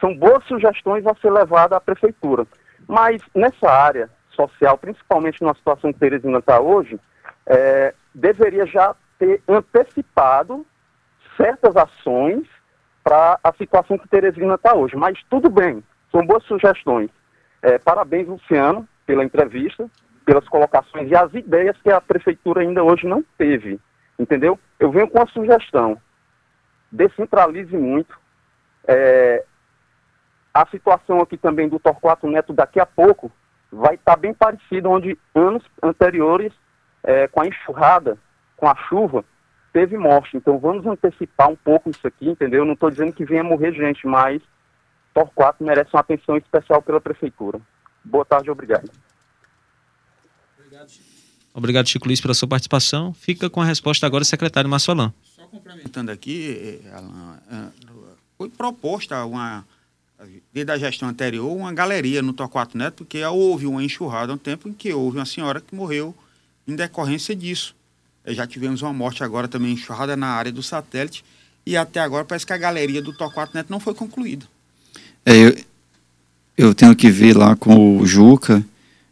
são 0.00 0.16
boas 0.16 0.44
sugestões 0.44 1.06
a 1.06 1.14
ser 1.16 1.32
levada 1.32 1.76
à 1.76 1.80
prefeitura. 1.80 2.46
Mas 2.86 3.20
nessa 3.34 3.68
área 3.70 4.08
social, 4.30 4.78
principalmente 4.78 5.42
numa 5.42 5.54
situação 5.54 5.92
que 5.92 5.98
Teresina 5.98 6.38
está 6.38 6.60
hoje, 6.60 6.98
é, 7.46 7.94
deveria 8.14 8.66
já 8.66 8.94
ter 9.18 9.42
antecipado 9.48 10.64
certas 11.36 11.76
ações 11.76 12.46
para 13.02 13.38
a 13.42 13.52
situação 13.54 13.98
que 13.98 14.08
Teresina 14.08 14.54
está 14.54 14.74
hoje. 14.74 14.96
Mas 14.96 15.18
tudo 15.28 15.48
bem, 15.48 15.82
são 16.10 16.24
boas 16.26 16.44
sugestões. 16.44 17.10
É, 17.62 17.78
parabéns, 17.78 18.28
Luciano, 18.28 18.88
pela 19.06 19.24
entrevista, 19.24 19.88
pelas 20.24 20.46
colocações 20.48 21.10
e 21.10 21.16
as 21.16 21.32
ideias 21.34 21.76
que 21.82 21.90
a 21.90 22.00
prefeitura 22.00 22.60
ainda 22.60 22.84
hoje 22.84 23.06
não 23.06 23.24
teve. 23.36 23.80
Entendeu? 24.18 24.58
Eu 24.78 24.90
venho 24.90 25.08
com 25.08 25.22
a 25.22 25.26
sugestão. 25.26 26.00
Descentralize 26.90 27.76
muito. 27.76 28.18
É, 28.86 29.44
a 30.52 30.66
situação 30.66 31.20
aqui 31.20 31.36
também 31.36 31.68
do 31.68 31.78
Torquato 31.78 32.28
Neto 32.28 32.52
daqui 32.52 32.80
a 32.80 32.86
pouco 32.86 33.30
vai 33.70 33.94
estar 33.94 34.14
tá 34.14 34.16
bem 34.16 34.32
parecida, 34.32 34.88
onde 34.88 35.18
anos 35.34 35.62
anteriores, 35.82 36.52
é, 37.02 37.28
com 37.28 37.42
a 37.42 37.46
enxurrada, 37.46 38.18
com 38.56 38.68
a 38.68 38.74
chuva, 38.74 39.24
teve 39.72 39.96
morte. 39.96 40.36
Então 40.36 40.58
vamos 40.58 40.86
antecipar 40.86 41.48
um 41.48 41.56
pouco 41.56 41.90
isso 41.90 42.06
aqui, 42.06 42.28
entendeu? 42.28 42.64
Não 42.64 42.72
estou 42.72 42.90
dizendo 42.90 43.12
que 43.12 43.24
venha 43.24 43.44
morrer 43.44 43.72
gente, 43.72 44.06
mas 44.06 44.42
Torquato 45.18 45.64
merece 45.64 45.90
uma 45.92 46.00
atenção 46.00 46.36
especial 46.36 46.80
pela 46.80 47.00
prefeitura. 47.00 47.60
Boa 48.04 48.24
tarde, 48.24 48.50
obrigado. 48.50 48.88
Obrigado, 50.56 50.88
Chico. 50.88 51.08
Obrigado, 51.52 51.88
Chico 51.88 52.06
Luiz, 52.06 52.20
pela 52.20 52.34
sua 52.34 52.46
participação. 52.46 53.12
Fica 53.12 53.50
com 53.50 53.60
a 53.60 53.64
resposta 53.64 54.06
agora, 54.06 54.22
secretário 54.22 54.70
Márcio 54.70 54.92
Alain. 54.92 55.12
Só 55.24 55.42
complementando 55.46 56.12
aqui, 56.12 56.80
eh, 56.84 56.90
Alain, 56.92 57.38
eh, 57.50 57.68
foi 58.36 58.48
proposta 58.48 59.24
uma 59.24 59.64
desde 60.52 60.72
a 60.72 60.78
gestão 60.78 61.08
anterior, 61.08 61.48
uma 61.56 61.72
galeria 61.72 62.20
no 62.22 62.32
Torquato 62.32 62.76
Neto, 62.76 62.98
porque 63.04 63.24
houve 63.24 63.66
uma 63.66 63.82
enxurrada 63.82 64.32
um 64.32 64.38
tempo 64.38 64.68
em 64.68 64.72
que 64.72 64.92
houve 64.92 65.18
uma 65.18 65.26
senhora 65.26 65.60
que 65.60 65.74
morreu 65.74 66.14
em 66.66 66.74
decorrência 66.76 67.34
disso. 67.34 67.74
Eh, 68.24 68.34
já 68.34 68.46
tivemos 68.46 68.82
uma 68.82 68.92
morte 68.92 69.24
agora 69.24 69.48
também 69.48 69.72
enxurrada 69.72 70.16
na 70.16 70.28
área 70.28 70.52
do 70.52 70.62
satélite, 70.62 71.24
e 71.66 71.76
até 71.76 71.98
agora 72.00 72.24
parece 72.24 72.46
que 72.46 72.52
a 72.52 72.56
galeria 72.56 73.02
do 73.02 73.12
Torquato 73.12 73.52
Neto 73.54 73.70
não 73.70 73.80
foi 73.80 73.94
concluída. 73.94 74.46
É, 75.24 75.36
eu, 75.36 75.56
eu 76.56 76.74
tenho 76.74 76.94
que 76.94 77.10
ver 77.10 77.36
lá 77.36 77.54
com 77.54 77.98
o 77.98 78.06
Juca, 78.06 78.64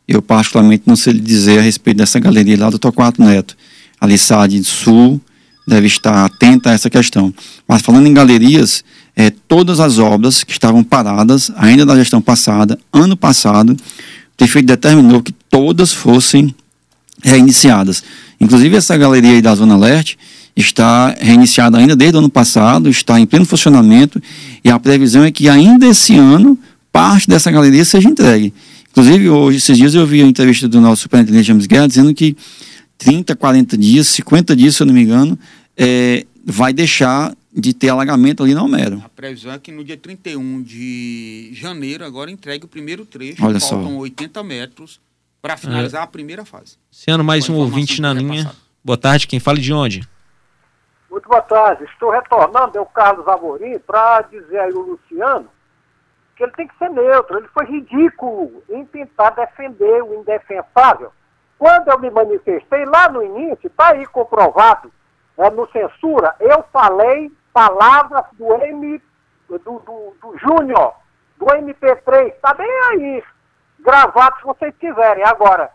eu 0.07 0.23
particularmente 0.23 0.85
não 0.87 0.97
sei 0.97 1.15
lhe 1.15 1.21
dizer 1.21 1.59
a 1.59 1.63
respeito 1.63 1.99
dessa 1.99 2.19
galeria 2.19 2.59
lá 2.59 2.71
do 2.71 2.79
Torquato 2.79 3.23
Neto. 3.23 3.57
A 4.01 4.07
Lissade 4.07 4.63
Sul 4.65 5.21
deve 5.67 5.87
estar 5.87 6.25
atenta 6.25 6.71
a 6.71 6.73
essa 6.73 6.89
questão. 6.89 7.35
Mas 7.67 7.83
falando 7.83 8.07
em 8.07 8.15
galerias, 8.15 8.85
é, 9.17 9.31
todas 9.31 9.81
as 9.81 9.99
obras 9.99 10.45
que 10.45 10.53
estavam 10.53 10.85
paradas, 10.85 11.51
ainda 11.57 11.85
da 11.85 11.97
gestão 11.97 12.21
passada, 12.21 12.79
ano 12.93 13.17
passado, 13.17 13.71
o 13.73 14.37
prefeito 14.37 14.67
determinou 14.67 15.23
que 15.23 15.33
todas 15.33 15.93
fossem 15.93 16.55
reiniciadas. 17.23 18.03
Inclusive 18.41 18.77
essa 18.77 18.97
galeria 18.97 19.33
aí 19.33 19.43
da 19.43 19.55
Zona 19.55 19.77
Leste 19.77 20.19
está 20.57 21.15
reiniciada 21.21 21.77
ainda 21.77 21.95
desde 21.95 22.17
o 22.17 22.21
ano 22.21 22.31
passado, 22.31 22.89
está 22.89 23.21
em 23.21 23.27
pleno 23.27 23.45
funcionamento 23.45 24.21
e 24.65 24.71
a 24.71 24.79
previsão 24.79 25.23
é 25.23 25.31
que 25.31 25.49
ainda 25.49 25.87
esse 25.87 26.17
ano 26.17 26.59
parte 26.91 27.29
dessa 27.29 27.51
galeria 27.51 27.85
seja 27.85 28.09
entregue. 28.09 28.55
Inclusive, 28.91 29.29
hoje, 29.29 29.59
esses 29.59 29.77
dias 29.77 29.95
eu 29.95 30.07
vi 30.07 30.23
a 30.23 30.27
entrevista 30.27 30.67
do 30.67 30.81
nosso 30.81 31.03
superintendente 31.03 31.47
James 31.47 31.67
Guerra 31.67 31.87
dizendo 31.87 32.15
que 32.15 32.35
30, 32.97 33.37
40 33.37 33.77
dias, 33.77 34.09
50 34.09 34.57
dias, 34.57 34.77
se 34.77 34.83
eu 34.83 34.87
não 34.87 34.95
me 34.95 35.03
engano, 35.03 35.39
é, 35.77 36.25
vai 36.47 36.73
deixar 36.73 37.37
de 37.55 37.75
ter 37.75 37.91
alagamento 37.91 38.43
ali 38.43 38.55
na 38.55 38.63
Homero. 38.63 39.03
A 39.05 39.09
previsão 39.11 39.53
é 39.53 39.59
que 39.59 39.71
no 39.71 39.85
dia 39.85 39.99
31 39.99 40.63
de 40.63 41.51
janeiro, 41.53 42.05
agora 42.05 42.31
entregue 42.31 42.65
o 42.65 42.69
primeiro 42.69 43.05
trecho. 43.05 43.45
Olha 43.45 43.61
faltam 43.61 43.91
só. 43.91 43.99
80 43.99 44.43
metros 44.43 45.01
para 45.43 45.59
finalizar 45.59 46.01
é. 46.01 46.05
a 46.05 46.07
primeira 46.07 46.47
fase. 46.47 46.77
Ano, 47.07 47.23
mais 47.23 47.49
um 47.51 47.55
ouvinte 47.55 48.01
na 48.01 48.15
linha. 48.15 48.45
Passada. 48.45 48.57
Boa 48.83 48.97
tarde, 48.97 49.27
quem 49.27 49.39
fala 49.39 49.59
de 49.59 49.73
onde? 49.73 50.03
Muito 51.17 51.31
boa 51.31 51.41
tarde. 51.41 51.85
Estou 51.85 52.11
retornando, 52.11 52.77
é 52.77 52.81
o 52.83 52.85
Carlos 52.85 53.27
Amorim, 53.27 53.79
para 53.79 54.21
dizer 54.21 54.59
aí 54.59 54.73
o 54.75 54.83
Luciano 54.83 55.49
que 56.37 56.43
ele 56.43 56.53
tem 56.53 56.69
que 56.69 56.77
ser 56.77 56.91
neutro. 56.91 57.39
Ele 57.39 57.49
foi 57.55 57.65
ridículo 57.65 58.63
em 58.69 58.85
tentar 58.85 59.31
defender 59.31 60.03
o 60.03 60.13
indefensável. 60.13 61.11
Quando 61.59 61.89
eu 61.89 61.99
me 61.99 62.11
manifestei 62.11 62.85
lá 62.85 63.09
no 63.09 63.23
início, 63.23 63.67
está 63.67 63.93
aí 63.93 64.05
comprovado, 64.05 64.93
é, 65.39 65.49
no 65.49 65.67
censura, 65.71 66.37
eu 66.39 66.63
falei 66.71 67.33
palavras 67.51 68.27
do 68.35 68.53
M 68.53 69.03
do, 69.49 69.59
do, 69.59 70.15
do 70.21 70.37
Júnior, 70.37 70.97
do 71.39 71.47
MP3, 71.47 72.27
está 72.27 72.53
bem 72.53 72.71
aí, 72.91 73.25
gravado 73.81 74.37
se 74.37 74.45
vocês 74.45 74.75
tiverem. 74.79 75.25
Agora, 75.25 75.71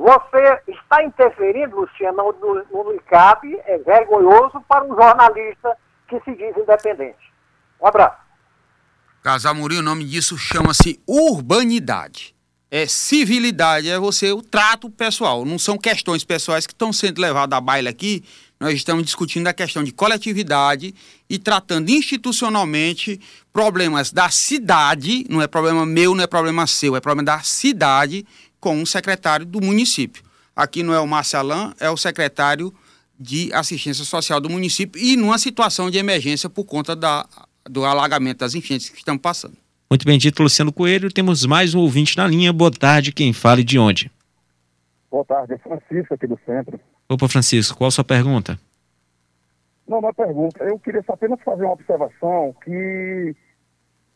você 0.00 0.62
está 0.66 1.04
interferindo, 1.04 1.78
Luciano, 1.78 2.34
no, 2.40 2.84
no, 2.84 2.94
ICAB, 2.94 3.54
é 3.66 3.76
vergonhoso 3.76 4.58
para 4.66 4.82
um 4.82 4.96
jornalista 4.96 5.76
que 6.08 6.18
se 6.20 6.34
diz 6.36 6.56
independente. 6.56 7.18
Um 7.78 7.86
abraço. 7.86 8.16
Casamuri, 9.22 9.76
o 9.76 9.82
nome 9.82 10.06
disso 10.06 10.38
chama-se 10.38 10.98
urbanidade 11.06 12.34
é 12.70 12.86
civilidade, 12.86 13.88
é 13.88 13.98
você 13.98 14.30
o 14.30 14.40
trato 14.40 14.88
pessoal. 14.88 15.44
Não 15.44 15.58
são 15.58 15.76
questões 15.76 16.22
pessoais 16.22 16.66
que 16.66 16.72
estão 16.72 16.92
sendo 16.92 17.20
levadas 17.20 17.56
à 17.56 17.60
baila 17.60 17.90
aqui. 17.90 18.22
Nós 18.60 18.74
estamos 18.74 19.04
discutindo 19.04 19.48
a 19.48 19.52
questão 19.52 19.82
de 19.82 19.90
coletividade 19.90 20.94
e 21.28 21.38
tratando 21.38 21.90
institucionalmente 21.90 23.20
problemas 23.52 24.12
da 24.12 24.30
cidade, 24.30 25.24
não 25.28 25.42
é 25.42 25.48
problema 25.48 25.84
meu, 25.84 26.14
não 26.14 26.22
é 26.22 26.26
problema 26.26 26.66
seu, 26.66 26.94
é 26.94 27.00
problema 27.00 27.24
da 27.24 27.40
cidade 27.40 28.24
com 28.60 28.82
o 28.82 28.86
secretário 28.86 29.46
do 29.46 29.60
município. 29.60 30.22
Aqui 30.54 30.82
não 30.82 30.92
é 30.92 31.00
o 31.00 31.06
Marcelan, 31.06 31.72
é 31.80 31.88
o 31.88 31.96
secretário 31.96 32.72
de 33.18 33.52
assistência 33.52 34.04
social 34.04 34.40
do 34.40 34.50
município 34.50 35.00
e 35.00 35.16
numa 35.16 35.38
situação 35.38 35.90
de 35.90 35.98
emergência 35.98 36.48
por 36.48 36.64
conta 36.64 36.94
da, 36.94 37.26
do 37.64 37.84
alagamento 37.84 38.38
das 38.38 38.54
enchentes 38.54 38.88
que 38.88 38.98
estamos 38.98 39.20
passando. 39.20 39.56
Muito 39.90 40.04
bem 40.04 40.18
dito, 40.18 40.42
Luciano 40.42 40.72
Coelho. 40.72 41.12
Temos 41.12 41.44
mais 41.44 41.74
um 41.74 41.80
ouvinte 41.80 42.16
na 42.16 42.26
linha. 42.26 42.52
Boa 42.52 42.70
tarde, 42.70 43.12
quem 43.12 43.32
fala 43.32 43.60
e 43.60 43.64
de 43.64 43.78
onde? 43.78 44.10
Boa 45.10 45.24
tarde, 45.24 45.54
é 45.54 45.58
Francisco 45.58 46.14
aqui 46.14 46.26
do 46.26 46.38
centro. 46.46 46.78
Opa, 47.08 47.28
Francisco, 47.28 47.76
qual 47.76 47.88
a 47.88 47.90
sua 47.90 48.04
pergunta? 48.04 48.58
Não, 49.88 50.00
não 50.00 50.08
é 50.08 50.12
pergunta. 50.12 50.62
Eu 50.62 50.78
queria 50.78 51.02
apenas 51.08 51.40
fazer 51.44 51.64
uma 51.64 51.72
observação 51.72 52.54
que 52.64 53.34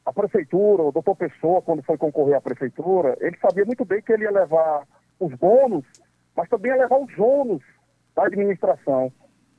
a 0.04 0.12
prefeitura, 0.12 0.82
o 0.82 0.92
doutor 0.92 1.16
Pessoa, 1.16 1.62
quando 1.62 1.82
foi 1.82 1.96
concorrer 1.96 2.36
à 2.36 2.40
prefeitura, 2.40 3.16
ele 3.20 3.36
sabia 3.38 3.64
muito 3.64 3.84
bem 3.84 4.02
que 4.02 4.12
ele 4.12 4.24
ia 4.24 4.30
levar 4.30 4.86
os 5.18 5.32
bônus, 5.34 5.84
mas 6.36 6.48
também 6.48 6.72
ia 6.72 6.78
levar 6.78 6.98
os 6.98 7.18
ônus 7.18 7.62
da 8.14 8.26
administração. 8.26 9.10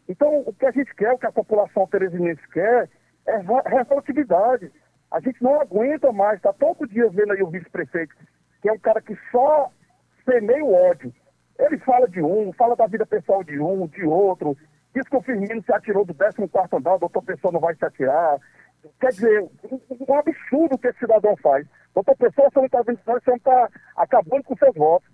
Então, 0.07 0.43
o 0.45 0.53
que 0.53 0.65
a 0.65 0.71
gente 0.71 0.93
quer, 0.95 1.13
o 1.13 1.17
que 1.17 1.25
a 1.25 1.31
população 1.31 1.87
teresinense 1.87 2.41
quer, 2.51 2.89
é 3.25 3.37
responsabilidade. 3.75 4.71
A 5.11 5.19
gente 5.19 5.41
não 5.41 5.59
aguenta 5.59 6.11
mais, 6.11 6.37
está 6.37 6.53
todo 6.53 6.87
dia 6.87 7.09
vendo 7.09 7.33
aí 7.33 7.41
o 7.41 7.49
vice-prefeito, 7.49 8.13
que 8.61 8.69
é 8.69 8.73
um 8.73 8.79
cara 8.79 9.01
que 9.01 9.17
só 9.31 9.71
semeia 10.23 10.63
o 10.63 10.73
ódio. 10.73 11.11
Ele 11.57 11.77
fala 11.79 12.07
de 12.07 12.21
um, 12.21 12.51
fala 12.53 12.75
da 12.75 12.85
vida 12.85 13.05
pessoal 13.05 13.43
de 13.43 13.59
um, 13.59 13.87
de 13.87 14.05
outro, 14.05 14.55
diz 14.93 15.07
que 15.07 15.15
o 15.15 15.21
Firmino 15.21 15.63
se 15.63 15.73
atirou 15.73 16.05
do 16.05 16.13
14 16.13 16.37
andar, 16.73 16.95
o 16.95 16.99
doutor 16.99 17.23
Pessoa 17.23 17.51
não 17.51 17.59
vai 17.59 17.75
se 17.75 17.85
atirar. 17.85 18.39
Quer 18.99 19.09
dizer, 19.09 19.41
um 19.43 20.13
absurdo 20.15 20.77
que 20.77 20.87
esse 20.87 20.99
cidadão 20.99 21.35
faz. 21.37 21.67
Doutor 21.93 22.15
Pessoa, 22.17 22.49
você 22.49 22.59
não 22.59 22.65
está 22.65 22.81
vendo, 22.81 22.99
você 23.05 23.29
não 23.29 23.37
está 23.37 23.69
acabando 23.95 24.43
com 24.43 24.57
seus 24.57 24.75
votos. 24.75 25.09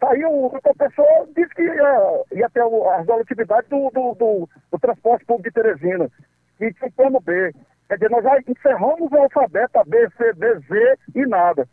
Tá 0.00 0.10
aí 0.10 0.24
o 0.24 0.48
doutor 0.48 0.74
Pessoa 0.76 1.28
disse 1.36 1.54
que 1.54 1.62
ia, 1.62 2.24
ia 2.32 2.50
ter 2.50 2.62
as 2.62 3.06
relatividades 3.06 3.68
do, 3.70 3.90
do, 3.90 4.14
do, 4.14 4.48
do 4.72 4.78
transporte 4.78 5.24
público 5.24 5.48
de 5.48 5.54
Teresina, 5.54 6.10
e 6.60 6.72
tinha 6.72 6.90
plano 6.92 7.20
B. 7.20 7.54
Quer 7.88 7.94
dizer, 7.94 8.10
nós 8.10 8.24
já 8.24 8.38
encerramos 8.46 9.12
o 9.12 9.16
alfabeto 9.16 9.78
A, 9.78 9.84
B, 9.84 10.08
C, 10.16 10.32
D, 10.32 10.58
Z 10.60 10.98
e 11.14 11.26
nada. 11.26 11.68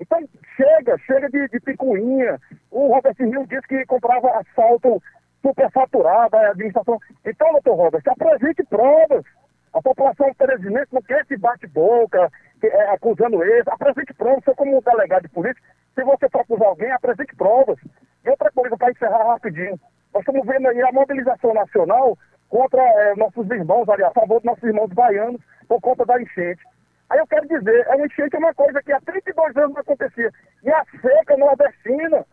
Então, 0.00 0.18
chega, 0.56 0.98
chega 0.98 1.28
de, 1.30 1.48
de 1.48 1.60
picuinha. 1.60 2.40
O 2.70 2.88
Robert 2.88 3.14
Rio 3.18 3.46
disse 3.46 3.66
que 3.68 3.86
comprava 3.86 4.38
asfalto 4.38 5.00
superfaturado, 5.40 6.36
a 6.36 6.50
administração. 6.50 6.98
Então, 7.24 7.52
doutor 7.52 7.74
Robert, 7.76 8.02
apresente 8.06 8.64
provas. 8.64 9.24
A 9.74 9.82
população 9.82 10.32
teresinense 10.34 10.92
não 10.92 11.02
quer 11.02 11.22
esse 11.22 11.36
bate-boca, 11.36 12.30
é, 12.62 12.90
acusando 12.90 13.42
eles. 13.42 13.66
Apresente 13.66 14.14
provas. 14.14 14.44
Você, 14.44 14.54
como 14.54 14.80
delegado 14.80 15.22
de 15.22 15.28
polícia, 15.28 15.60
se 15.94 16.04
você 16.04 16.28
for 16.28 16.42
acusar 16.42 16.68
alguém, 16.68 16.92
apresente 16.92 17.34
provas. 17.34 17.78
E 18.24 18.30
outra 18.30 18.50
coisa, 18.52 18.76
para 18.76 18.92
encerrar 18.92 19.24
rapidinho. 19.24 19.78
Nós 20.14 20.20
estamos 20.20 20.46
vendo 20.46 20.68
aí 20.68 20.80
a 20.80 20.92
mobilização 20.92 21.52
nacional 21.52 22.16
contra 22.48 22.80
é, 22.80 23.16
nossos 23.16 23.50
irmãos, 23.50 23.88
ali, 23.88 24.04
a 24.04 24.12
favor 24.12 24.36
dos 24.36 24.44
nossos 24.44 24.62
irmãos 24.62 24.92
baianos, 24.92 25.40
por 25.66 25.80
conta 25.80 26.06
da 26.06 26.22
enchente. 26.22 26.62
Aí 27.10 27.18
eu 27.18 27.26
quero 27.26 27.48
dizer, 27.48 27.90
a 27.90 27.96
enchente 27.98 28.36
é 28.36 28.38
uma 28.38 28.54
coisa 28.54 28.80
que 28.80 28.92
há 28.92 29.00
32 29.00 29.56
anos 29.56 29.74
não 29.74 29.80
acontecia. 29.80 30.30
E 30.62 30.70
a 30.70 30.84
seca 31.02 31.36
nordestina, 31.36 32.24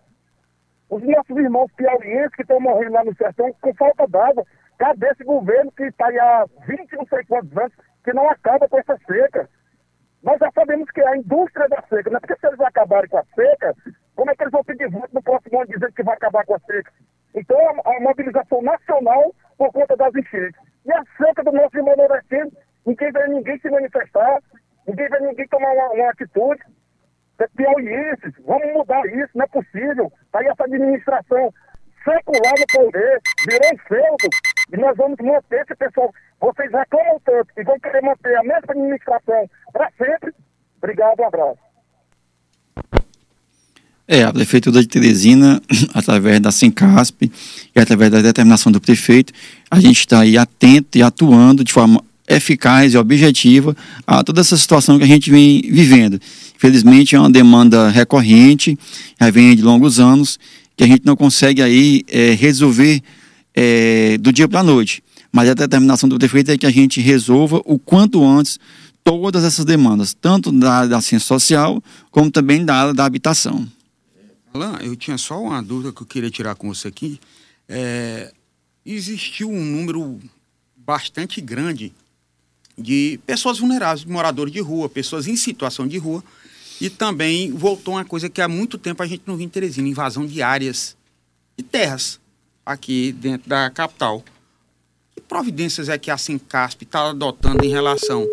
os 0.90 1.02
nossos 1.04 1.38
irmãos 1.38 1.72
piauienses 1.76 2.36
que 2.36 2.44
estão 2.44 2.60
morrendo 2.60 2.94
lá 2.94 3.04
no 3.04 3.16
sertão 3.16 3.52
com 3.62 3.74
falta 3.74 4.08
d'água, 4.08 4.46
cadê 4.82 5.10
esse 5.10 5.24
governo 5.24 5.72
que 5.74 5.84
está 5.84 6.08
há 6.08 6.46
20 6.66 6.96
não 6.96 7.06
sei 7.06 7.24
quantos 7.26 7.56
anos, 7.56 7.74
que 8.04 8.12
não 8.14 8.28
acaba 8.28 8.68
com 8.68 8.80
essa 8.80 8.98
seca? 9.06 9.48
Nós 10.24 10.40
já 10.40 10.50
sabemos 10.54 10.90
que 10.90 11.02
a 11.02 11.18
indústria 11.18 11.70
da 11.70 11.84
seca, 11.84 12.10
não 12.10 12.18
é 12.18 12.20
porque 12.20 12.36
se 12.40 12.48
eles 12.48 12.60
acabarem 12.60 13.10
com 13.10 13.20
a 13.20 13.26
seca, 13.36 13.76
Como 14.16 14.30
é 14.30 14.36
que 14.36 14.44
eles 14.44 14.52
vão 14.52 14.64
pedir 14.64 14.90
voto 14.90 15.14
no 15.14 15.22
próximo 15.22 15.60
ano 15.60 15.68
dizendo 15.68 15.94
que 15.94 16.04
vai 16.04 16.16
acabar 16.16 16.46
com 16.46 16.56
a 16.56 16.60
seca? 16.60 16.92
Então, 17.36 17.58
a, 17.58 17.96
a 17.96 18.00
mobilização 18.02 18.62
nacional 18.62 19.34
por 19.58 19.72
conta 19.72 19.96
das 19.96 20.14
enchentes. 20.16 20.60
E 20.86 20.92
a 20.92 21.04
seca 21.18 21.44
do 21.44 21.52
nosso 21.52 21.78
irmão 21.78 21.96
nordestino, 21.96 22.52
ninguém 22.86 23.12
vê 23.12 23.28
ninguém 23.28 23.60
se 23.60 23.70
manifestar, 23.70 24.40
ninguém 24.88 25.10
vê 25.10 25.20
ninguém 25.20 25.48
tomar 25.48 25.72
uma, 25.74 25.90
uma 25.92 26.10
atitude. 26.10 26.62
É 27.40 27.48
piauienses, 27.56 28.34
vamos 28.46 28.74
mudar 28.74 29.04
isso, 29.08 29.32
não 29.36 29.46
é 29.46 29.48
possível. 29.48 30.12
Tá 30.32 30.40
aí 30.40 30.48
essa 30.48 30.64
administração 30.64 31.52
secular 32.04 32.54
no 32.58 32.66
poder, 32.72 33.20
virou 33.48 33.74
um 33.74 33.78
feudo, 33.88 34.30
e 34.72 34.78
nós 34.78 34.96
vamos 34.98 35.18
manter 35.20 35.62
esse 35.62 35.76
pessoal. 35.76 36.14
Vocês 36.40 36.72
reclamam 36.72 37.20
tanto 37.26 37.48
e 37.58 37.64
vão 37.64 37.80
querer 37.80 38.02
manter 38.02 38.36
a 38.38 38.44
mesma 38.44 38.70
administração 38.70 39.50
para 39.72 39.90
sempre. 39.98 40.34
Obrigado, 40.78 41.20
um 41.20 41.26
abraço. 41.26 41.60
É, 44.08 44.24
a 44.24 44.34
Prefeitura 44.34 44.82
de 44.82 44.88
Teresina, 44.88 45.62
através 45.94 46.40
da 46.40 46.52
Sencasp 46.52 47.32
e 47.76 47.80
através 47.80 48.12
da 48.12 48.22
determinação 48.22 48.72
do 48.72 48.82
prefeito, 48.82 49.32
a 49.70 49.80
gente 49.80 50.00
está 50.00 50.22
aí 50.22 50.38
atento 50.38 50.98
e 50.98 51.04
atuando 51.04 51.64
de 51.64 51.72
forma 51.72 52.04
eficaz 52.28 52.94
e 52.94 52.98
objetiva 52.98 53.76
a 54.08 54.24
toda 54.24 54.42
essa 54.42 54.58
situação 54.58 54.98
que 54.98 55.04
a 55.04 55.08
gente 55.08 55.30
vem 55.30 55.62
vivendo. 55.62 56.20
Infelizmente 56.56 57.16
é 57.16 57.20
uma 57.20 57.30
demanda 57.30 57.90
recorrente, 57.90 58.78
já 59.20 59.30
vem 59.30 59.56
de 59.56 59.62
longos 59.62 60.00
anos, 60.00 60.40
que 60.76 60.84
a 60.84 60.88
gente 60.88 61.06
não 61.06 61.16
consegue 61.16 61.62
aí 61.62 62.04
é, 62.08 62.32
resolver 62.32 63.02
é, 63.54 64.18
do 64.18 64.32
dia 64.32 64.48
para 64.48 64.60
a 64.62 64.64
noite. 64.64 65.04
Mas 65.32 65.50
a 65.50 65.54
determinação 65.54 66.10
do 66.10 66.18
prefeito 66.20 66.52
é 66.52 66.58
que 66.58 66.66
a 66.66 66.72
gente 66.72 67.00
resolva 67.00 67.62
o 67.66 67.80
quanto 67.80 68.24
antes 68.24 68.60
todas 69.04 69.44
essas 69.44 69.66
demandas, 69.66 70.14
tanto 70.14 70.52
da 70.52 70.74
área 70.74 70.90
da 70.90 71.02
ciência 71.02 71.28
social, 71.28 71.82
como 72.12 72.30
também 72.30 72.64
da 72.64 72.76
área 72.76 72.94
da 72.94 73.06
habitação. 73.06 73.68
Alain, 74.54 74.86
eu 74.86 74.96
tinha 74.96 75.18
só 75.18 75.42
uma 75.42 75.62
dúvida 75.62 75.92
que 75.94 76.02
eu 76.02 76.08
queria 76.08 76.30
tirar 76.30 76.56
com 76.56 76.74
você 76.74 76.90
aqui. 76.90 77.20
É, 77.68 78.34
existiu 78.86 79.50
um 79.50 79.64
número 79.64 80.20
bastante 80.76 81.40
grande 81.40 81.94
de 82.78 83.20
pessoas 83.26 83.60
vulneráveis, 83.60 84.06
moradores 84.06 84.54
de 84.54 84.60
rua, 84.60 84.90
pessoas 84.90 85.28
em 85.28 85.36
situação 85.36 85.88
de 85.88 85.98
rua, 85.98 86.24
e 86.80 86.90
também 86.90 87.52
voltou 87.52 87.94
uma 87.94 88.06
coisa 88.06 88.30
que 88.30 88.42
há 88.42 88.48
muito 88.48 88.78
tempo 88.78 89.02
a 89.02 89.08
gente 89.08 89.24
não 89.26 89.38
via 89.38 89.46
em 89.46 89.50
Teresina, 89.50 89.88
invasão 89.88 90.26
de 90.26 90.42
áreas 90.42 90.98
e 91.58 91.64
terras 91.64 92.21
aqui 92.66 93.12
dentro 93.12 93.50
da 93.50 93.70
capital. 93.70 94.24
Que 95.16 95.22
providências 95.22 95.90
é 95.90 95.98
que 95.98 96.12
a 96.12 96.18
Sincasp 96.18 96.84
está 96.84 97.10
adotando 97.10 97.66
em 97.66 97.70
relação 97.70 98.28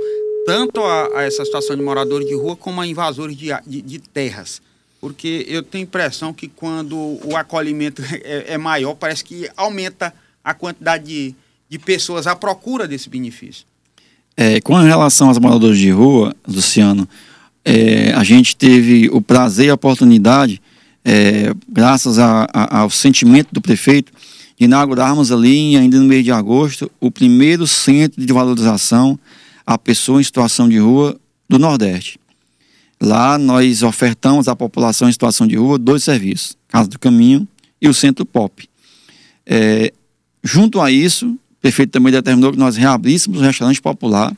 tanto 0.46 0.82
a, 0.82 1.18
a, 1.18 1.22
essa 1.24 1.44
situação 1.44 1.76
de 1.76 1.82
moradores 1.82 2.26
de 2.26 2.34
rua 2.34 2.56
como 2.56 2.80
a 2.80 2.86
invasores 2.86 3.36
de, 3.36 3.48
de, 3.66 3.82
de 3.82 3.98
terras? 3.98 4.62
Porque 5.00 5.44
eu 5.48 5.62
tenho 5.62 5.84
impressão 5.84 6.32
que 6.32 6.48
quando 6.48 6.96
o 6.96 7.36
acolhimento 7.36 8.02
é, 8.24 8.54
é 8.54 8.58
maior, 8.58 8.94
parece 8.94 9.24
que 9.24 9.48
aumenta 9.56 10.12
a 10.42 10.54
quantidade 10.54 11.04
de, 11.04 11.34
de 11.68 11.78
pessoas 11.78 12.26
à 12.26 12.34
procura 12.34 12.88
desse 12.88 13.08
benefício. 13.08 13.66
É, 14.36 14.60
com 14.60 14.74
relação 14.74 15.28
aos 15.28 15.38
moradores 15.38 15.78
de 15.78 15.90
rua, 15.90 16.34
Luciano, 16.46 17.08
é, 17.64 18.12
a 18.12 18.24
gente 18.24 18.56
teve 18.56 19.10
o 19.10 19.20
prazer 19.20 19.66
e 19.66 19.70
a 19.70 19.74
oportunidade, 19.74 20.62
é, 21.10 21.54
graças 21.66 22.18
a, 22.18 22.46
a, 22.52 22.80
ao 22.80 22.90
sentimento 22.90 23.48
do 23.50 23.62
prefeito, 23.62 24.12
de 24.58 24.66
inaugurarmos 24.66 25.32
ali, 25.32 25.74
ainda 25.74 25.98
no 25.98 26.04
mês 26.04 26.22
de 26.22 26.30
agosto, 26.30 26.90
o 27.00 27.10
primeiro 27.10 27.66
centro 27.66 28.20
de 28.20 28.30
valorização 28.30 29.18
à 29.66 29.78
pessoa 29.78 30.20
em 30.20 30.24
situação 30.24 30.68
de 30.68 30.76
rua 30.76 31.18
do 31.48 31.58
Nordeste. 31.58 32.20
Lá 33.00 33.38
nós 33.38 33.82
ofertamos 33.82 34.48
à 34.48 34.54
população 34.54 35.08
em 35.08 35.12
situação 35.12 35.46
de 35.46 35.56
rua 35.56 35.78
dois 35.78 36.04
serviços, 36.04 36.58
Casa 36.68 36.90
do 36.90 36.98
Caminho 36.98 37.48
e 37.80 37.88
o 37.88 37.94
Centro 37.94 38.26
Pop. 38.26 38.68
É, 39.46 39.90
junto 40.44 40.78
a 40.78 40.90
isso, 40.90 41.26
o 41.26 41.38
prefeito 41.62 41.90
também 41.90 42.12
determinou 42.12 42.52
que 42.52 42.58
nós 42.58 42.76
reabríssemos 42.76 43.40
o 43.40 43.42
restaurante 43.42 43.80
popular 43.80 44.36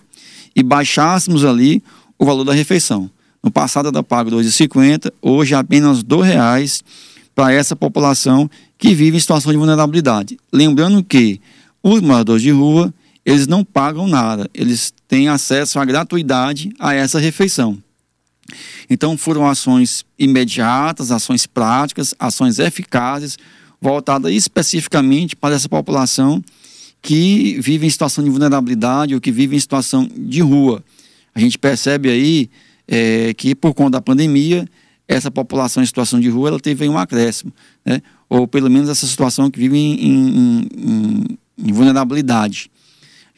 e 0.54 0.62
baixássemos 0.62 1.44
ali 1.44 1.82
o 2.16 2.24
valor 2.24 2.44
da 2.44 2.52
refeição. 2.52 3.10
No 3.42 3.50
passado 3.50 3.88
era 3.88 4.02
pago 4.02 4.30
R$ 4.30 4.36
2,50, 4.36 5.12
hoje 5.22 5.54
é 5.54 5.56
apenas 5.56 5.98
R$ 5.98 6.04
2,00 6.04 6.82
para 7.34 7.52
essa 7.52 7.74
população 7.74 8.50
que 8.76 8.94
vive 8.94 9.16
em 9.16 9.20
situação 9.20 9.50
de 9.50 9.58
vulnerabilidade. 9.58 10.38
Lembrando 10.52 11.02
que 11.02 11.40
os 11.82 12.00
moradores 12.00 12.42
de 12.42 12.50
rua, 12.50 12.92
eles 13.24 13.46
não 13.46 13.64
pagam 13.64 14.06
nada, 14.06 14.48
eles 14.52 14.92
têm 15.08 15.28
acesso 15.28 15.78
à 15.78 15.84
gratuidade 15.84 16.72
a 16.78 16.94
essa 16.94 17.18
refeição. 17.18 17.78
Então 18.88 19.16
foram 19.16 19.46
ações 19.46 20.04
imediatas, 20.18 21.10
ações 21.10 21.46
práticas, 21.46 22.14
ações 22.18 22.58
eficazes, 22.58 23.38
voltadas 23.80 24.32
especificamente 24.32 25.34
para 25.34 25.54
essa 25.54 25.68
população 25.68 26.42
que 27.00 27.58
vive 27.60 27.86
em 27.86 27.90
situação 27.90 28.22
de 28.22 28.28
vulnerabilidade 28.28 29.14
ou 29.14 29.20
que 29.20 29.32
vive 29.32 29.56
em 29.56 29.60
situação 29.60 30.08
de 30.14 30.42
rua. 30.42 30.82
A 31.34 31.40
gente 31.40 31.56
percebe 31.56 32.10
aí 32.10 32.50
é, 32.90 33.32
que 33.34 33.54
por 33.54 33.72
conta 33.72 33.92
da 33.92 34.00
pandemia, 34.00 34.68
essa 35.06 35.30
população 35.30 35.80
em 35.80 35.86
situação 35.86 36.18
de 36.18 36.28
rua 36.28 36.48
ela 36.48 36.60
teve 36.60 36.88
um 36.88 36.98
acréscimo, 36.98 37.52
né? 37.84 38.02
ou 38.28 38.48
pelo 38.48 38.68
menos 38.68 38.88
essa 38.88 39.06
situação 39.06 39.48
que 39.48 39.60
vive 39.60 39.78
em, 39.78 40.06
em, 40.06 40.68
em, 40.76 41.38
em 41.58 41.72
vulnerabilidade. 41.72 42.68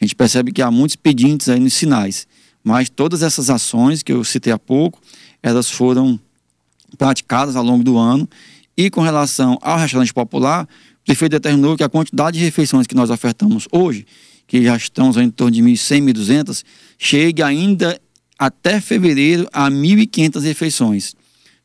A 0.01 0.03
gente 0.03 0.15
percebe 0.15 0.51
que 0.51 0.61
há 0.61 0.71
muitos 0.71 0.95
pedintes 0.95 1.49
aí 1.49 1.59
nos 1.59 1.75
sinais, 1.75 2.27
mas 2.63 2.89
todas 2.89 3.21
essas 3.21 3.51
ações 3.51 4.01
que 4.01 4.11
eu 4.11 4.23
citei 4.23 4.51
há 4.51 4.57
pouco, 4.57 4.99
elas 5.41 5.69
foram 5.69 6.19
praticadas 6.97 7.55
ao 7.55 7.63
longo 7.63 7.83
do 7.83 7.97
ano 7.97 8.27
e 8.75 8.89
com 8.89 9.01
relação 9.01 9.57
ao 9.61 9.77
restaurante 9.77 10.13
popular, 10.13 10.67
o 11.01 11.05
prefeito 11.05 11.33
determinou 11.33 11.77
que 11.77 11.83
a 11.83 11.89
quantidade 11.89 12.39
de 12.39 12.43
refeições 12.43 12.87
que 12.87 12.95
nós 12.95 13.11
ofertamos 13.11 13.67
hoje, 13.71 14.05
que 14.47 14.63
já 14.63 14.75
estamos 14.75 15.15
em 15.17 15.29
torno 15.29 15.51
de 15.51 15.61
1.100, 15.61 16.11
1.200, 16.11 16.63
chegue 16.97 17.43
ainda 17.43 17.99
até 18.45 18.81
fevereiro 18.81 19.47
a 19.53 19.71
1.500 19.71 20.41
refeições, 20.41 21.15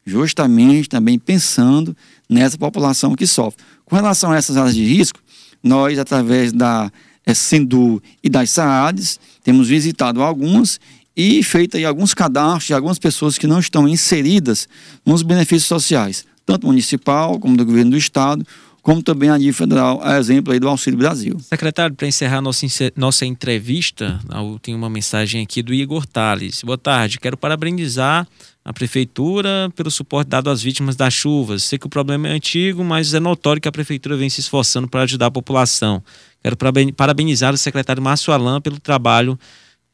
justamente 0.07 0.88
também 0.88 1.19
pensando 1.19 1.97
nessa 2.29 2.57
população 2.57 3.17
que 3.17 3.27
sofre. 3.27 3.61
Com 3.85 3.97
relação 3.97 4.31
a 4.31 4.37
essas 4.37 4.57
áreas 4.57 4.77
de 4.77 4.85
risco, 4.85 5.21
nós, 5.61 5.99
através 5.99 6.53
da 6.53 6.91
é, 7.27 7.35
Sendu 7.35 8.01
e 8.23 8.29
das 8.29 8.51
SAADs, 8.51 9.19
temos 9.43 9.69
visitado 9.69 10.23
algumas 10.23 10.79
e 11.17 11.43
feito 11.43 11.77
aí 11.77 11.85
alguns 11.85 12.14
cadastros 12.14 12.69
de 12.69 12.75
algumas 12.75 12.99
pessoas 13.01 13.37
que 13.37 13.49
não 13.49 13.59
estão 13.59 13.88
inseridas 13.88 14.69
nos 15.05 15.23
benefícios 15.23 15.64
sociais, 15.64 16.25
tanto 16.47 16.69
municipal 16.69 17.41
como 17.41 17.57
do 17.57 17.67
governo 17.67 17.91
do 17.91 17.97
estado, 17.97 18.47
como 18.88 19.03
também 19.03 19.29
a 19.29 19.37
nível 19.37 19.53
federal, 19.53 20.01
a 20.03 20.16
exemplo 20.18 20.51
aí 20.51 20.59
do 20.59 20.66
Auxílio 20.66 20.98
Brasil. 20.98 21.38
Secretário, 21.40 21.94
para 21.94 22.09
encerrar 22.09 22.40
nossa, 22.40 22.64
nossa 22.96 23.27
entrevista, 23.27 24.18
tem 24.62 24.74
uma 24.74 24.88
mensagem 24.88 25.42
aqui 25.42 25.62
do 25.62 25.74
Igor 25.74 26.07
Tales. 26.07 26.62
Boa 26.62 26.79
tarde, 26.79 27.20
quero 27.20 27.37
parabenizar 27.37 28.27
a 28.64 28.72
Prefeitura 28.72 29.70
pelo 29.77 29.90
suporte 29.90 30.29
dado 30.29 30.48
às 30.48 30.62
vítimas 30.62 30.96
das 30.96 31.12
chuvas. 31.12 31.64
Sei 31.64 31.79
que 31.79 31.85
o 31.85 31.90
problema 31.90 32.29
é 32.29 32.31
antigo, 32.31 32.83
mas 32.83 33.12
é 33.12 33.20
notório 33.20 33.61
que 33.61 33.68
a 33.68 33.72
Prefeitura 33.72 34.16
vem 34.16 34.31
se 34.31 34.40
esforçando 34.40 34.88
para 34.88 35.03
ajudar 35.03 35.27
a 35.27 35.31
população. 35.31 36.03
Quero 36.42 36.57
parabenizar 36.96 37.53
o 37.53 37.59
secretário 37.59 38.03
Márcio 38.03 38.33
Alain 38.33 38.59
pelo 38.59 38.81
trabalho 38.81 39.38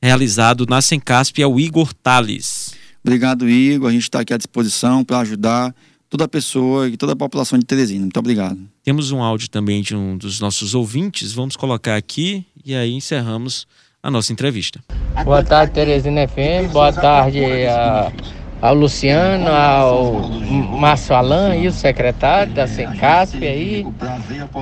realizado 0.00 0.66
na 0.68 0.80
Sencasp 0.80 1.36
e 1.40 1.42
ao 1.42 1.58
Igor 1.58 1.92
Tales. 1.94 2.76
Obrigado, 3.02 3.50
Igor. 3.50 3.88
A 3.88 3.92
gente 3.92 4.02
está 4.04 4.20
aqui 4.20 4.32
à 4.32 4.36
disposição 4.36 5.02
para 5.02 5.18
ajudar 5.18 5.74
toda 6.14 6.26
a 6.26 6.28
pessoa 6.28 6.88
e 6.88 6.96
toda 6.96 7.12
a 7.12 7.16
população 7.16 7.58
de 7.58 7.64
Teresina. 7.64 8.02
Muito 8.02 8.20
obrigado. 8.20 8.56
Temos 8.84 9.10
um 9.10 9.20
áudio 9.20 9.50
também 9.50 9.82
de 9.82 9.96
um 9.96 10.16
dos 10.16 10.38
nossos 10.38 10.72
ouvintes, 10.72 11.32
vamos 11.32 11.56
colocar 11.56 11.96
aqui 11.96 12.46
e 12.64 12.72
aí 12.72 12.94
encerramos 12.94 13.66
a 14.00 14.12
nossa 14.12 14.32
entrevista. 14.32 14.78
Boa 15.24 15.42
tarde, 15.42 15.72
Teresina 15.72 16.28
FM. 16.28 16.70
Boa 16.70 16.92
tarde 16.92 17.66
a, 17.66 18.12
ao 18.62 18.76
Luciano, 18.76 19.48
ao 19.48 20.28
Márcio 20.78 21.16
Alain 21.16 21.64
e 21.64 21.66
o 21.66 21.72
secretário 21.72 22.54
da 22.54 22.68
Sencasp 22.68 23.44
aí. 23.44 23.84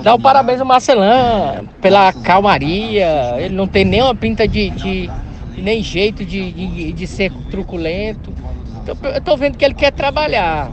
Dá 0.03 0.15
o 0.15 0.17
um 0.17 0.23
parabéns 0.23 0.59
ao 0.59 0.67
Marcelan 0.67 1.67
pela 1.83 2.15
calmaria. 2.15 3.35
Ele 3.37 3.55
não 3.55 3.69
tem 3.69 3.85
nenhuma 3.85 4.15
pinta 4.15 4.49
de, 4.49 4.71
de 4.71 5.11
nem 5.59 5.83
jeito 5.83 6.25
de, 6.25 6.51
de, 6.51 6.93
de 6.95 7.07
ser 7.07 7.31
truculento. 7.51 8.33
Eu 8.87 9.21
tô 9.21 9.37
vendo 9.37 9.59
que 9.59 9.65
ele 9.67 9.75
quer 9.75 9.93
trabalhar. 9.93 10.73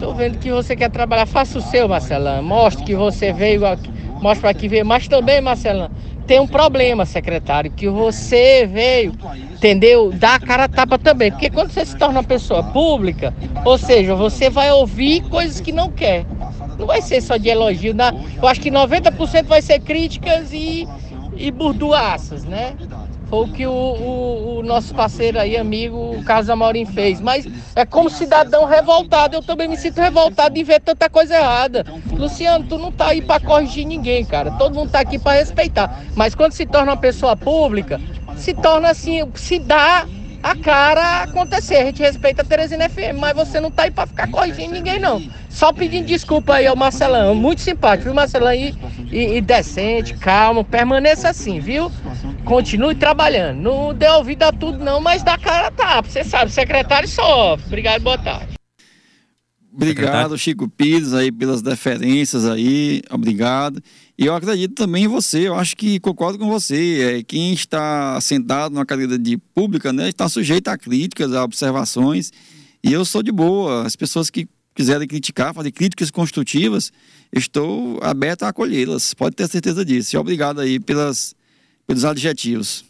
Tô 0.00 0.14
vendo 0.14 0.38
que 0.38 0.50
você 0.50 0.74
quer 0.74 0.90
trabalhar. 0.90 1.26
Faça 1.26 1.58
o 1.58 1.60
seu, 1.60 1.86
Marcelão. 1.86 2.42
Mostre 2.42 2.84
que 2.84 2.94
você 2.94 3.34
veio 3.34 3.66
aqui. 3.66 3.90
Mostre 4.22 4.40
para 4.40 4.54
que 4.54 4.66
veio. 4.66 4.86
Mas 4.86 5.06
também, 5.06 5.42
Marcelão, 5.42 5.90
tem 6.26 6.40
um 6.40 6.46
problema, 6.46 7.04
secretário, 7.04 7.70
que 7.70 7.86
você 7.86 8.66
veio, 8.66 9.12
entendeu? 9.52 10.10
Dá 10.10 10.36
a 10.36 10.40
cara 10.40 10.64
a 10.64 10.68
tapa 10.68 10.98
também. 10.98 11.30
Porque 11.30 11.50
quando 11.50 11.70
você 11.70 11.84
se 11.84 11.94
torna 11.96 12.20
uma 12.20 12.24
pessoa 12.24 12.62
pública, 12.62 13.34
ou 13.62 13.76
seja, 13.76 14.14
você 14.14 14.48
vai 14.48 14.72
ouvir 14.72 15.20
coisas 15.28 15.60
que 15.60 15.70
não 15.70 15.90
quer. 15.90 16.24
Não 16.78 16.86
vai 16.86 17.02
ser 17.02 17.20
só 17.20 17.36
de 17.36 17.50
elogio. 17.50 17.92
Não. 17.92 18.24
Eu 18.40 18.48
acho 18.48 18.60
que 18.60 18.70
90% 18.70 19.44
vai 19.44 19.60
ser 19.60 19.80
críticas 19.80 20.50
e, 20.50 20.88
e 21.36 21.50
burdoaças, 21.50 22.44
né? 22.44 22.74
Foi 23.28 23.46
o 23.46 23.52
que 23.52 23.66
o, 23.66 23.72
o, 23.72 24.49
o 24.60 24.66
nosso 24.66 24.94
parceiro 24.94 25.38
aí, 25.38 25.56
amigo, 25.56 26.22
Carlos 26.24 26.50
Amorim 26.50 26.84
fez. 26.84 27.20
Mas 27.20 27.46
é 27.74 27.84
como 27.84 28.08
cidadão 28.10 28.64
revoltado, 28.64 29.36
eu 29.36 29.42
também 29.42 29.68
me 29.68 29.76
sinto 29.76 30.00
revoltado 30.00 30.54
de 30.54 30.62
ver 30.62 30.80
tanta 30.80 31.08
coisa 31.08 31.36
errada. 31.36 31.84
Luciano, 32.12 32.64
tu 32.66 32.78
não 32.78 32.92
tá 32.92 33.08
aí 33.08 33.22
para 33.22 33.40
corrigir 33.40 33.86
ninguém, 33.86 34.24
cara. 34.24 34.50
Todo 34.52 34.74
mundo 34.74 34.90
tá 34.90 35.00
aqui 35.00 35.18
para 35.18 35.38
respeitar. 35.38 36.02
Mas 36.14 36.34
quando 36.34 36.52
se 36.52 36.66
torna 36.66 36.92
uma 36.92 36.96
pessoa 36.96 37.36
pública, 37.36 38.00
se 38.36 38.54
torna 38.54 38.90
assim, 38.90 39.20
se 39.34 39.58
dá 39.58 40.06
a 40.42 40.56
cara 40.56 41.22
acontecer. 41.22 41.76
A 41.76 41.84
gente 41.86 42.02
respeita 42.02 42.42
a 42.42 42.44
Teresina 42.44 42.88
FM, 42.88 43.18
mas 43.18 43.34
você 43.34 43.60
não 43.60 43.70
tá 43.70 43.84
aí 43.84 43.90
pra 43.90 44.06
ficar 44.06 44.28
corrigindo 44.30 44.72
ninguém, 44.72 44.98
não. 44.98 45.22
Só 45.48 45.72
pedindo 45.72 46.06
desculpa 46.06 46.54
aí 46.54 46.66
ao 46.66 46.76
Marcelão. 46.76 47.34
Muito 47.34 47.60
simpático, 47.60 48.04
viu, 48.04 48.14
Marcelão? 48.14 48.54
E, 48.54 48.74
e, 49.10 49.36
e 49.36 49.40
decente, 49.40 50.14
calmo, 50.14 50.64
permaneça 50.64 51.28
assim, 51.28 51.60
viu? 51.60 51.90
Continue 52.44 52.94
trabalhando. 52.94 53.60
Não 53.60 53.94
dê 53.94 54.08
ouvido 54.08 54.44
a 54.44 54.52
tudo, 54.52 54.82
não, 54.82 55.00
mas 55.00 55.22
dá 55.22 55.36
cara 55.36 55.70
tá. 55.70 56.00
Você 56.00 56.24
sabe, 56.24 56.50
secretário 56.50 57.08
sofre. 57.08 57.66
Obrigado, 57.66 58.02
boa 58.02 58.18
tarde. 58.18 58.60
Obrigado, 59.72 60.36
Chico 60.36 60.68
Pires, 60.68 61.14
aí, 61.14 61.30
pelas 61.30 61.62
deferências 61.62 62.44
aí. 62.44 63.02
Obrigado. 63.08 63.80
E 64.20 64.26
eu 64.26 64.34
acredito 64.34 64.74
também 64.74 65.04
em 65.04 65.08
você, 65.08 65.48
eu 65.48 65.54
acho 65.54 65.74
que 65.74 65.98
concordo 65.98 66.38
com 66.38 66.46
você. 66.46 67.20
É, 67.20 67.22
quem 67.22 67.54
está 67.54 68.20
sentado 68.20 68.70
numa 68.70 68.84
cadeira 68.84 69.18
de 69.18 69.38
pública, 69.38 69.94
né, 69.94 70.10
está 70.10 70.28
sujeito 70.28 70.68
a 70.68 70.76
críticas, 70.76 71.32
a 71.32 71.42
observações. 71.42 72.30
E 72.84 72.92
eu 72.92 73.02
sou 73.06 73.22
de 73.22 73.32
boa. 73.32 73.86
As 73.86 73.96
pessoas 73.96 74.28
que 74.28 74.46
quiserem 74.74 75.08
criticar, 75.08 75.54
fazer 75.54 75.72
críticas 75.72 76.10
construtivas, 76.10 76.92
estou 77.32 77.98
aberto 78.02 78.42
a 78.42 78.48
acolhê-las. 78.48 79.14
Pode 79.14 79.36
ter 79.36 79.48
certeza 79.48 79.82
disso. 79.86 80.14
E 80.14 80.18
obrigado 80.18 80.60
aí 80.60 80.78
pelas, 80.78 81.34
pelos 81.86 82.04
adjetivos. 82.04 82.84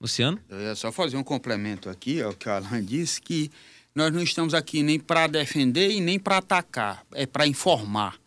Luciano? 0.00 0.40
Eu 0.48 0.62
ia 0.62 0.74
só 0.74 0.90
fazer 0.90 1.18
um 1.18 1.22
complemento 1.22 1.90
aqui 1.90 2.22
ao 2.22 2.32
que 2.32 2.48
o 2.48 2.52
Alan 2.52 2.82
disse, 2.82 3.20
que 3.20 3.50
nós 3.94 4.10
não 4.10 4.22
estamos 4.22 4.54
aqui 4.54 4.82
nem 4.82 4.98
para 4.98 5.26
defender 5.26 5.90
e 5.90 6.00
nem 6.00 6.18
para 6.18 6.38
atacar, 6.38 7.04
é 7.12 7.26
para 7.26 7.46
informar. 7.46 8.23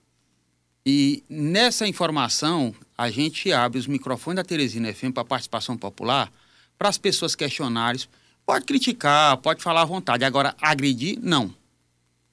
E 0.89 1.21
nessa 1.29 1.85
informação, 1.85 2.73
a 2.97 3.11
gente 3.11 3.51
abre 3.51 3.77
os 3.77 3.87
microfones 3.87 4.37
da 4.37 4.43
Teresina 4.45 4.93
FM 4.93 5.11
para 5.13 5.25
participação 5.25 5.75
popular, 5.75 6.31
para 6.79 6.87
as 6.87 6.97
pessoas 6.97 7.35
questionarem. 7.35 7.99
Pode 8.45 8.63
criticar, 8.63 9.35
pode 9.35 9.61
falar 9.61 9.81
à 9.81 9.85
vontade. 9.85 10.23
Agora, 10.23 10.55
agredir, 10.61 11.19
não. 11.21 11.53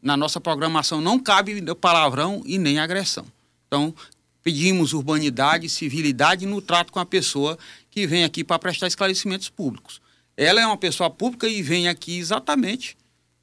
Na 0.01 0.17
nossa 0.17 0.41
programação 0.41 1.01
não 1.01 1.19
cabe 1.19 1.61
palavrão 1.75 2.45
e 2.47 2.57
nem 2.57 2.79
agressão. 2.79 3.27
Então, 3.67 3.93
pedimos 4.41 4.93
urbanidade, 4.93 5.69
civilidade 5.69 6.47
no 6.47 6.63
trato 6.63 6.93
com 6.93 7.01
a 7.01 7.05
pessoa 7.05 7.59
que 7.91 8.07
vem 8.07 8.23
aqui 8.23 8.45
para 8.45 8.61
prestar 8.61 8.87
esclarecimentos 8.87 9.49
públicos. 9.49 10.01
Ela 10.37 10.61
é 10.61 10.67
uma 10.67 10.77
pessoa 10.77 11.11
pública 11.11 11.49
e 11.49 11.61
vem 11.61 11.89
aqui 11.89 12.21
exatamente 12.21 12.97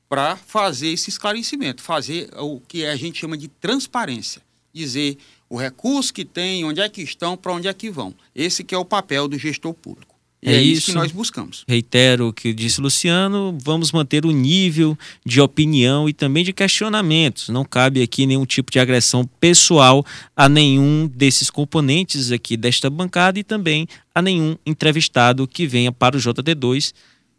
para 0.08 0.38
fazer 0.38 0.88
esse 0.88 1.10
esclarecimento, 1.10 1.82
fazer 1.82 2.30
o 2.38 2.62
que 2.62 2.86
a 2.86 2.96
gente 2.96 3.20
chama 3.20 3.38
de 3.38 3.50
transparência, 3.50 4.42
dizer 4.74 5.18
o 5.50 5.58
recurso 5.58 6.14
que 6.14 6.24
tem, 6.24 6.64
onde 6.64 6.80
é 6.80 6.88
que 6.88 7.02
estão, 7.02 7.36
para 7.36 7.54
onde 7.54 7.68
é 7.68 7.74
que 7.74 7.90
vão. 7.90 8.14
Esse 8.34 8.64
que 8.64 8.74
é 8.74 8.78
o 8.78 8.86
papel 8.86 9.28
do 9.28 9.38
gestor 9.38 9.74
público. 9.74 10.12
E 10.44 10.50
é, 10.50 10.56
é 10.56 10.62
isso 10.62 10.88
que 10.88 10.94
nós 10.94 11.12
buscamos. 11.12 11.64
Reitero 11.68 12.30
o 12.30 12.34
que 12.34 12.52
disse 12.52 12.82
Luciano, 12.82 13.56
vamos 13.62 13.92
manter 13.92 14.26
o 14.26 14.32
nível 14.32 14.98
de 15.24 15.40
opinião 15.40 16.10
e 16.10 16.14
também 16.14 16.44
de 16.44 16.52
questionamentos. 16.52 17.50
Não 17.50 17.64
cabe 17.64 18.02
aqui 18.02 18.26
nenhum 18.26 18.46
tipo 18.46 18.72
de 18.72 18.80
agressão 18.80 19.24
pessoal 19.40 20.04
a 20.36 20.50
nenhum 20.50 21.08
desses 21.08 21.52
componentes 21.52 22.32
aqui 22.32 22.58
desta 22.58 22.90
bancada 22.90 23.38
e 23.38 23.44
também 23.44 23.88
a 24.16 24.22
nenhum 24.22 24.58
entrevistado 24.66 25.48
que 25.48 25.68
venha 25.68 25.92
para 25.92 26.18
o 26.18 26.20
JD2 26.20 26.92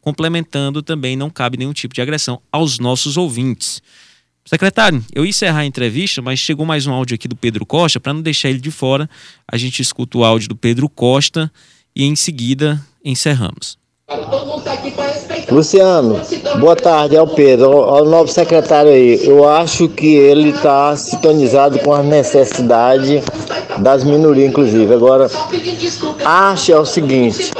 complementando 0.02 0.82
também, 0.82 1.16
não 1.16 1.30
cabe 1.30 1.56
nenhum 1.56 1.72
tipo 1.72 1.94
de 1.94 2.02
agressão 2.02 2.42
aos 2.50 2.78
nossos 2.78 3.16
ouvintes. 3.16 3.80
Secretário, 4.44 5.02
eu 5.14 5.24
ia 5.24 5.30
encerrar 5.30 5.60
a 5.60 5.64
entrevista, 5.64 6.20
mas 6.20 6.38
chegou 6.38 6.66
mais 6.66 6.86
um 6.86 6.92
áudio 6.92 7.14
aqui 7.14 7.28
do 7.28 7.36
Pedro 7.36 7.64
Costa, 7.64 8.00
para 8.00 8.12
não 8.12 8.20
deixar 8.20 8.50
ele 8.50 8.58
de 8.58 8.72
fora, 8.72 9.08
a 9.50 9.56
gente 9.56 9.80
escuta 9.80 10.18
o 10.18 10.24
áudio 10.24 10.48
do 10.48 10.56
Pedro 10.56 10.88
Costa 10.88 11.50
e 11.94 12.04
em 12.04 12.16
seguida 12.16 12.80
encerramos. 13.04 13.78
Luciano, 15.48 16.20
boa 16.58 16.74
tarde, 16.74 17.16
é 17.16 17.22
o 17.22 17.26
Pedro, 17.26 17.70
ao 17.70 18.04
novo 18.04 18.30
secretário 18.30 18.90
aí. 18.90 19.24
Eu 19.24 19.48
acho 19.48 19.88
que 19.88 20.14
ele 20.14 20.50
está 20.50 20.96
sintonizado 20.96 21.78
com 21.78 21.92
as 21.92 22.04
necessidades 22.04 23.22
das 23.78 24.02
minorias, 24.02 24.48
inclusive. 24.50 24.92
Agora, 24.92 25.30
acho 26.24 26.72
é 26.72 26.78
o 26.78 26.84
seguinte, 26.84 27.52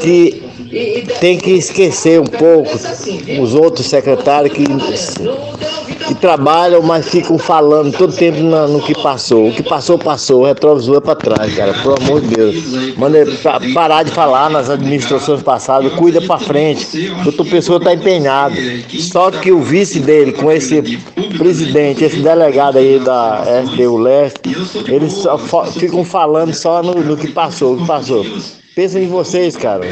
que 0.00 0.42
tem 1.20 1.36
que 1.36 1.52
esquecer 1.52 2.20
um 2.20 2.24
pouco 2.24 2.70
os 3.42 3.54
outros 3.54 3.86
secretários 3.86 4.54
que, 4.54 4.64
que 6.10 6.20
trabalham, 6.20 6.82
mas 6.82 7.08
ficam 7.08 7.38
falando 7.38 7.96
todo 7.96 8.12
tempo 8.12 8.40
no, 8.40 8.66
no 8.66 8.82
que 8.82 8.94
passou. 8.94 9.48
O 9.48 9.52
que 9.52 9.62
passou, 9.62 9.96
passou. 9.96 10.42
O 10.42 10.44
retrovisor 10.44 10.96
é 10.96 11.00
para 11.00 11.14
trás, 11.14 11.54
cara. 11.54 11.72
Pelo 11.74 11.94
amor 12.02 12.20
de 12.20 12.28
Deus. 12.28 12.96
Manda 12.96 13.24
parar 13.72 14.02
de 14.02 14.10
falar 14.10 14.50
nas 14.50 14.68
administrações 14.68 15.42
passadas. 15.42 15.92
Cuida 15.92 16.20
para 16.20 16.38
frente. 16.38 17.12
Outra 17.24 17.44
pessoa 17.44 17.78
está 17.78 17.94
empenhado. 17.94 18.56
Só 18.98 19.30
que 19.30 19.52
o 19.52 19.60
vice 19.60 20.00
dele, 20.00 20.32
com 20.32 20.50
esse 20.50 20.82
presidente, 21.38 22.04
esse 22.04 22.20
delegado 22.20 22.78
aí 22.78 22.98
da 22.98 23.44
SDU 23.64 23.96
Leste, 23.96 24.56
eles 24.88 25.12
só 25.12 25.38
ficam 25.66 26.04
falando 26.04 26.52
só 26.52 26.82
no, 26.82 26.94
no 26.94 27.16
que 27.16 27.28
passou, 27.28 27.74
o 27.74 27.78
que 27.78 27.86
passou. 27.86 28.26
Pensa 28.74 28.98
em 28.98 29.08
vocês, 29.08 29.56
cara. 29.56 29.82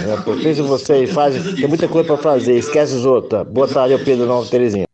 Pensa 0.43 0.63
em 0.63 0.67
vocês. 0.67 1.11
Faz, 1.11 1.55
tem 1.55 1.69
muita 1.69 1.87
coisa 1.87 2.07
para 2.09 2.17
fazer. 2.17 2.57
Esquece 2.59 2.95
os 2.95 3.05
outros. 3.05 3.47
Boa 3.47 3.69
tarde, 3.69 3.93
eu 3.95 3.99
Pedro 4.01 4.27
Nova 4.27 4.49
Terezinha. 4.49 4.88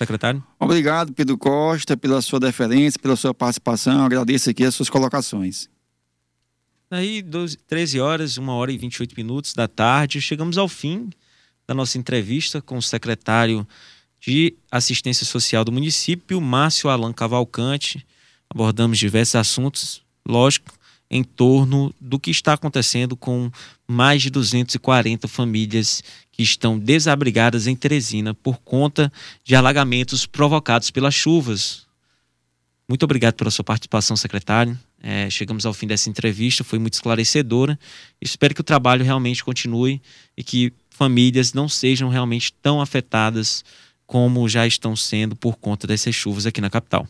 Secretário. 0.00 0.42
Obrigado, 0.58 1.12
Pedro 1.12 1.36
Costa, 1.36 1.94
pela 1.94 2.22
sua 2.22 2.40
deferência, 2.40 2.98
pela 2.98 3.14
sua 3.16 3.34
participação. 3.34 4.02
Agradeço 4.02 4.48
aqui 4.48 4.64
as 4.64 4.74
suas 4.74 4.88
colocações. 4.88 5.68
Aí, 6.90 7.20
12, 7.20 7.58
13 7.58 8.00
horas, 8.00 8.38
1 8.38 8.48
hora 8.48 8.72
e 8.72 8.78
28 8.78 9.14
minutos 9.14 9.52
da 9.52 9.68
tarde, 9.68 10.18
chegamos 10.18 10.56
ao 10.56 10.68
fim 10.68 11.10
da 11.68 11.74
nossa 11.74 11.98
entrevista 11.98 12.62
com 12.62 12.78
o 12.78 12.82
secretário 12.82 13.68
de 14.18 14.56
Assistência 14.70 15.26
Social 15.26 15.66
do 15.66 15.70
município, 15.70 16.40
Márcio 16.40 16.88
Alan 16.88 17.12
Cavalcante. 17.12 18.06
Abordamos 18.48 18.98
diversos 18.98 19.34
assuntos, 19.34 20.02
lógico, 20.26 20.72
em 21.10 21.24
torno 21.24 21.92
do 22.00 22.20
que 22.20 22.30
está 22.30 22.52
acontecendo 22.52 23.16
com 23.16 23.50
mais 23.86 24.22
de 24.22 24.30
240 24.30 25.26
famílias 25.26 26.02
que 26.30 26.42
estão 26.42 26.78
desabrigadas 26.78 27.66
em 27.66 27.74
Teresina 27.74 28.32
por 28.32 28.58
conta 28.58 29.12
de 29.42 29.56
alagamentos 29.56 30.24
provocados 30.24 30.90
pelas 30.90 31.14
chuvas. 31.14 31.86
Muito 32.88 33.02
obrigado 33.02 33.34
pela 33.34 33.50
sua 33.50 33.64
participação, 33.64 34.16
secretário. 34.16 34.78
É, 35.02 35.28
chegamos 35.30 35.66
ao 35.66 35.74
fim 35.74 35.86
dessa 35.86 36.08
entrevista, 36.08 36.62
foi 36.62 36.78
muito 36.78 36.94
esclarecedora. 36.94 37.78
Espero 38.20 38.54
que 38.54 38.60
o 38.60 38.64
trabalho 38.64 39.04
realmente 39.04 39.42
continue 39.42 40.00
e 40.36 40.44
que 40.44 40.72
famílias 40.90 41.52
não 41.52 41.68
sejam 41.68 42.08
realmente 42.08 42.52
tão 42.52 42.80
afetadas 42.80 43.64
como 44.06 44.48
já 44.48 44.66
estão 44.66 44.94
sendo 44.94 45.34
por 45.34 45.56
conta 45.56 45.86
dessas 45.86 46.14
chuvas 46.14 46.46
aqui 46.46 46.60
na 46.60 46.68
capital. 46.68 47.08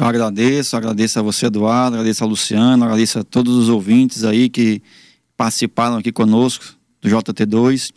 Eu 0.00 0.06
agradeço, 0.06 0.78
agradeço 0.78 1.18
a 1.18 1.22
você, 1.22 1.44
Eduardo, 1.44 1.96
agradeço 1.96 2.24
a 2.24 2.26
Luciano, 2.26 2.84
agradeço 2.84 3.18
a 3.18 3.22
todos 3.22 3.54
os 3.54 3.68
ouvintes 3.68 4.24
aí 4.24 4.48
que 4.48 4.80
participaram 5.36 5.98
aqui 5.98 6.10
conosco 6.10 6.64
do 7.02 7.10
JT2. 7.10 7.90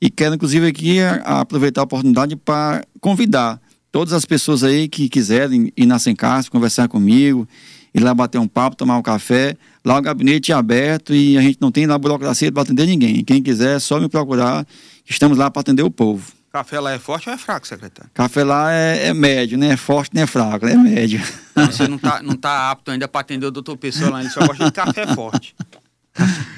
E 0.00 0.10
quero, 0.10 0.34
inclusive, 0.34 0.66
aqui 0.66 0.98
aproveitar 1.24 1.82
a 1.82 1.84
oportunidade 1.84 2.34
para 2.34 2.84
convidar 3.00 3.60
todas 3.92 4.12
as 4.12 4.24
pessoas 4.24 4.64
aí 4.64 4.88
que 4.88 5.08
quiserem 5.08 5.72
ir 5.76 5.86
na 5.86 6.00
Sencasp, 6.00 6.50
conversar 6.50 6.88
comigo, 6.88 7.46
ir 7.94 8.00
lá 8.00 8.12
bater 8.12 8.38
um 8.38 8.48
papo, 8.48 8.74
tomar 8.74 8.98
um 8.98 9.02
café. 9.02 9.56
Lá 9.84 9.96
o 9.96 10.02
gabinete 10.02 10.50
é 10.50 10.56
aberto 10.56 11.14
e 11.14 11.38
a 11.38 11.40
gente 11.40 11.58
não 11.60 11.70
tem 11.70 11.86
lá 11.86 11.96
burocracia 11.96 12.50
para 12.50 12.62
atender 12.62 12.84
ninguém. 12.86 13.22
Quem 13.22 13.40
quiser, 13.40 13.76
é 13.76 13.78
só 13.78 14.00
me 14.00 14.08
procurar. 14.08 14.66
Estamos 15.08 15.38
lá 15.38 15.48
para 15.52 15.60
atender 15.60 15.84
o 15.84 15.90
povo. 15.90 16.32
Café 16.54 16.78
lá 16.78 16.92
é 16.92 17.00
forte 17.00 17.28
ou 17.28 17.34
é 17.34 17.36
fraco, 17.36 17.66
secretário? 17.66 18.08
Café 18.14 18.44
lá 18.44 18.72
é, 18.72 19.08
é 19.08 19.12
médio, 19.12 19.58
nem 19.58 19.72
é 19.72 19.76
forte 19.76 20.14
nem 20.14 20.22
é 20.22 20.26
fraco, 20.28 20.64
é 20.64 20.76
médio. 20.76 21.20
Você 21.52 21.88
não 21.88 21.96
está 21.96 22.22
não 22.22 22.36
tá 22.36 22.70
apto 22.70 22.92
ainda 22.92 23.08
para 23.08 23.22
atender 23.22 23.46
o 23.46 23.50
doutor 23.50 23.76
Pessoa 23.76 24.08
lá, 24.08 24.20
ele 24.20 24.30
só 24.30 24.46
gosta 24.46 24.64
de 24.64 24.70
café 24.70 25.04
forte. 25.16 25.56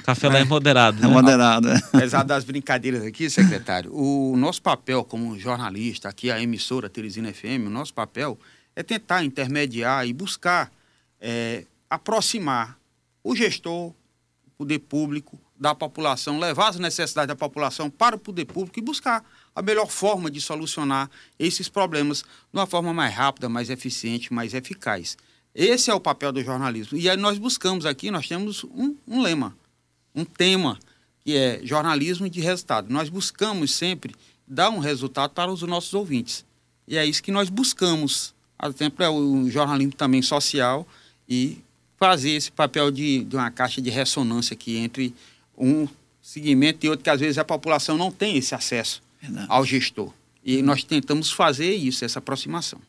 Café 0.05 0.29
lá 0.29 0.39
é 0.39 0.45
moderado. 0.45 1.01
Né? 1.01 1.09
É 1.09 1.11
moderado. 1.11 1.71
É. 1.71 1.77
Apesar 1.95 2.25
das 2.25 2.45
brincadeiras 2.45 3.03
aqui, 3.05 3.31
secretário, 3.31 3.91
o 3.91 4.37
nosso 4.37 4.61
papel 4.61 5.03
como 5.03 5.39
jornalista, 5.39 6.11
aqui 6.11 6.31
a 6.31 6.43
emissora 6.43 6.91
Teresina 6.91 7.33
FM, 7.33 7.65
o 7.67 7.71
nosso 7.71 7.95
papel 7.95 8.39
é 8.77 8.83
tentar 8.83 9.25
intermediar 9.25 10.07
e 10.07 10.13
buscar 10.13 10.71
é, 11.19 11.65
aproximar 11.89 12.77
o 13.25 13.35
gestor, 13.35 13.95
o 14.47 14.51
poder 14.59 14.81
público 14.81 15.41
da 15.59 15.75
população, 15.75 16.39
levar 16.39 16.69
as 16.69 16.79
necessidades 16.79 17.29
da 17.29 17.35
população 17.35 17.89
para 17.89 18.15
o 18.15 18.19
poder 18.19 18.45
público 18.45 18.79
e 18.79 18.83
buscar 18.83 19.25
a 19.57 19.63
melhor 19.63 19.89
forma 19.89 20.31
de 20.31 20.39
solucionar 20.39 21.11
esses 21.39 21.67
problemas 21.67 22.19
de 22.19 22.27
uma 22.53 22.67
forma 22.67 22.93
mais 22.93 23.15
rápida, 23.15 23.49
mais 23.49 23.71
eficiente, 23.71 24.31
mais 24.31 24.53
eficaz. 24.53 25.17
Esse 25.55 25.91
é 25.91 25.95
o 25.95 25.99
papel 25.99 26.31
do 26.31 26.45
jornalismo. 26.45 26.99
E 26.99 27.09
aí 27.09 27.17
nós 27.17 27.39
buscamos 27.39 27.87
aqui, 27.87 28.11
nós 28.11 28.29
temos 28.29 28.65
um, 28.65 28.95
um 29.09 29.23
lema, 29.23 29.57
um 30.15 30.27
tema, 30.27 30.79
que 31.25 31.35
é 31.35 31.61
jornalismo 31.65 32.29
de 32.29 32.39
resultado. 32.43 32.93
Nós 32.93 33.09
buscamos 33.09 33.75
sempre 33.75 34.15
dar 34.47 34.69
um 34.69 34.79
resultado 34.79 35.31
para 35.31 35.51
os 35.51 35.63
nossos 35.63 35.95
ouvintes. 35.95 36.45
E 36.87 36.99
é 36.99 37.07
isso 37.07 37.23
que 37.23 37.33
nós 37.33 37.49
buscamos. 37.49 38.35
Ao 38.59 38.75
tempo 38.75 39.03
é 39.03 39.09
o 39.09 39.49
jornalismo 39.49 39.95
também 39.95 40.21
social 40.21 40.87
e 41.27 41.59
fazer 41.97 42.33
esse 42.33 42.53
papel 42.53 42.91
de, 42.91 43.25
de 43.25 43.37
uma 43.37 43.51
caixa 43.51 43.81
de 43.81 43.89
ressonância 43.89 44.53
aqui 44.53 44.77
entre 44.77 45.15
um 45.57 45.89
segmento 46.21 46.85
e 46.85 46.91
outro, 46.91 47.03
que 47.03 47.11
às 47.11 47.21
vezes 47.21 47.39
a 47.39 47.45
população 47.45 47.97
não 47.97 48.13
tem 48.13 48.37
esse 48.37 48.55
acesso 48.55 49.06
Verdade. 49.21 49.47
ao 49.49 49.65
gestor. 49.65 50.13
E 50.45 50.63
nós 50.63 50.85
tentamos 50.85 51.31
fazer 51.31 51.75
isso, 51.75 52.05
essa 52.05 52.19
aproximação. 52.19 52.81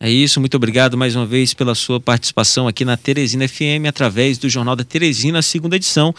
É 0.00 0.08
isso, 0.08 0.38
muito 0.38 0.56
obrigado 0.56 0.96
mais 0.96 1.16
uma 1.16 1.26
vez 1.26 1.52
pela 1.52 1.74
sua 1.74 1.98
participação 1.98 2.68
aqui 2.68 2.84
na 2.84 2.96
Teresina 2.96 3.48
FM 3.48 3.86
através 3.88 4.38
do 4.38 4.48
Jornal 4.48 4.76
da 4.76 4.84
Teresina, 4.84 5.42
segunda 5.42 5.74
edição. 5.74 6.14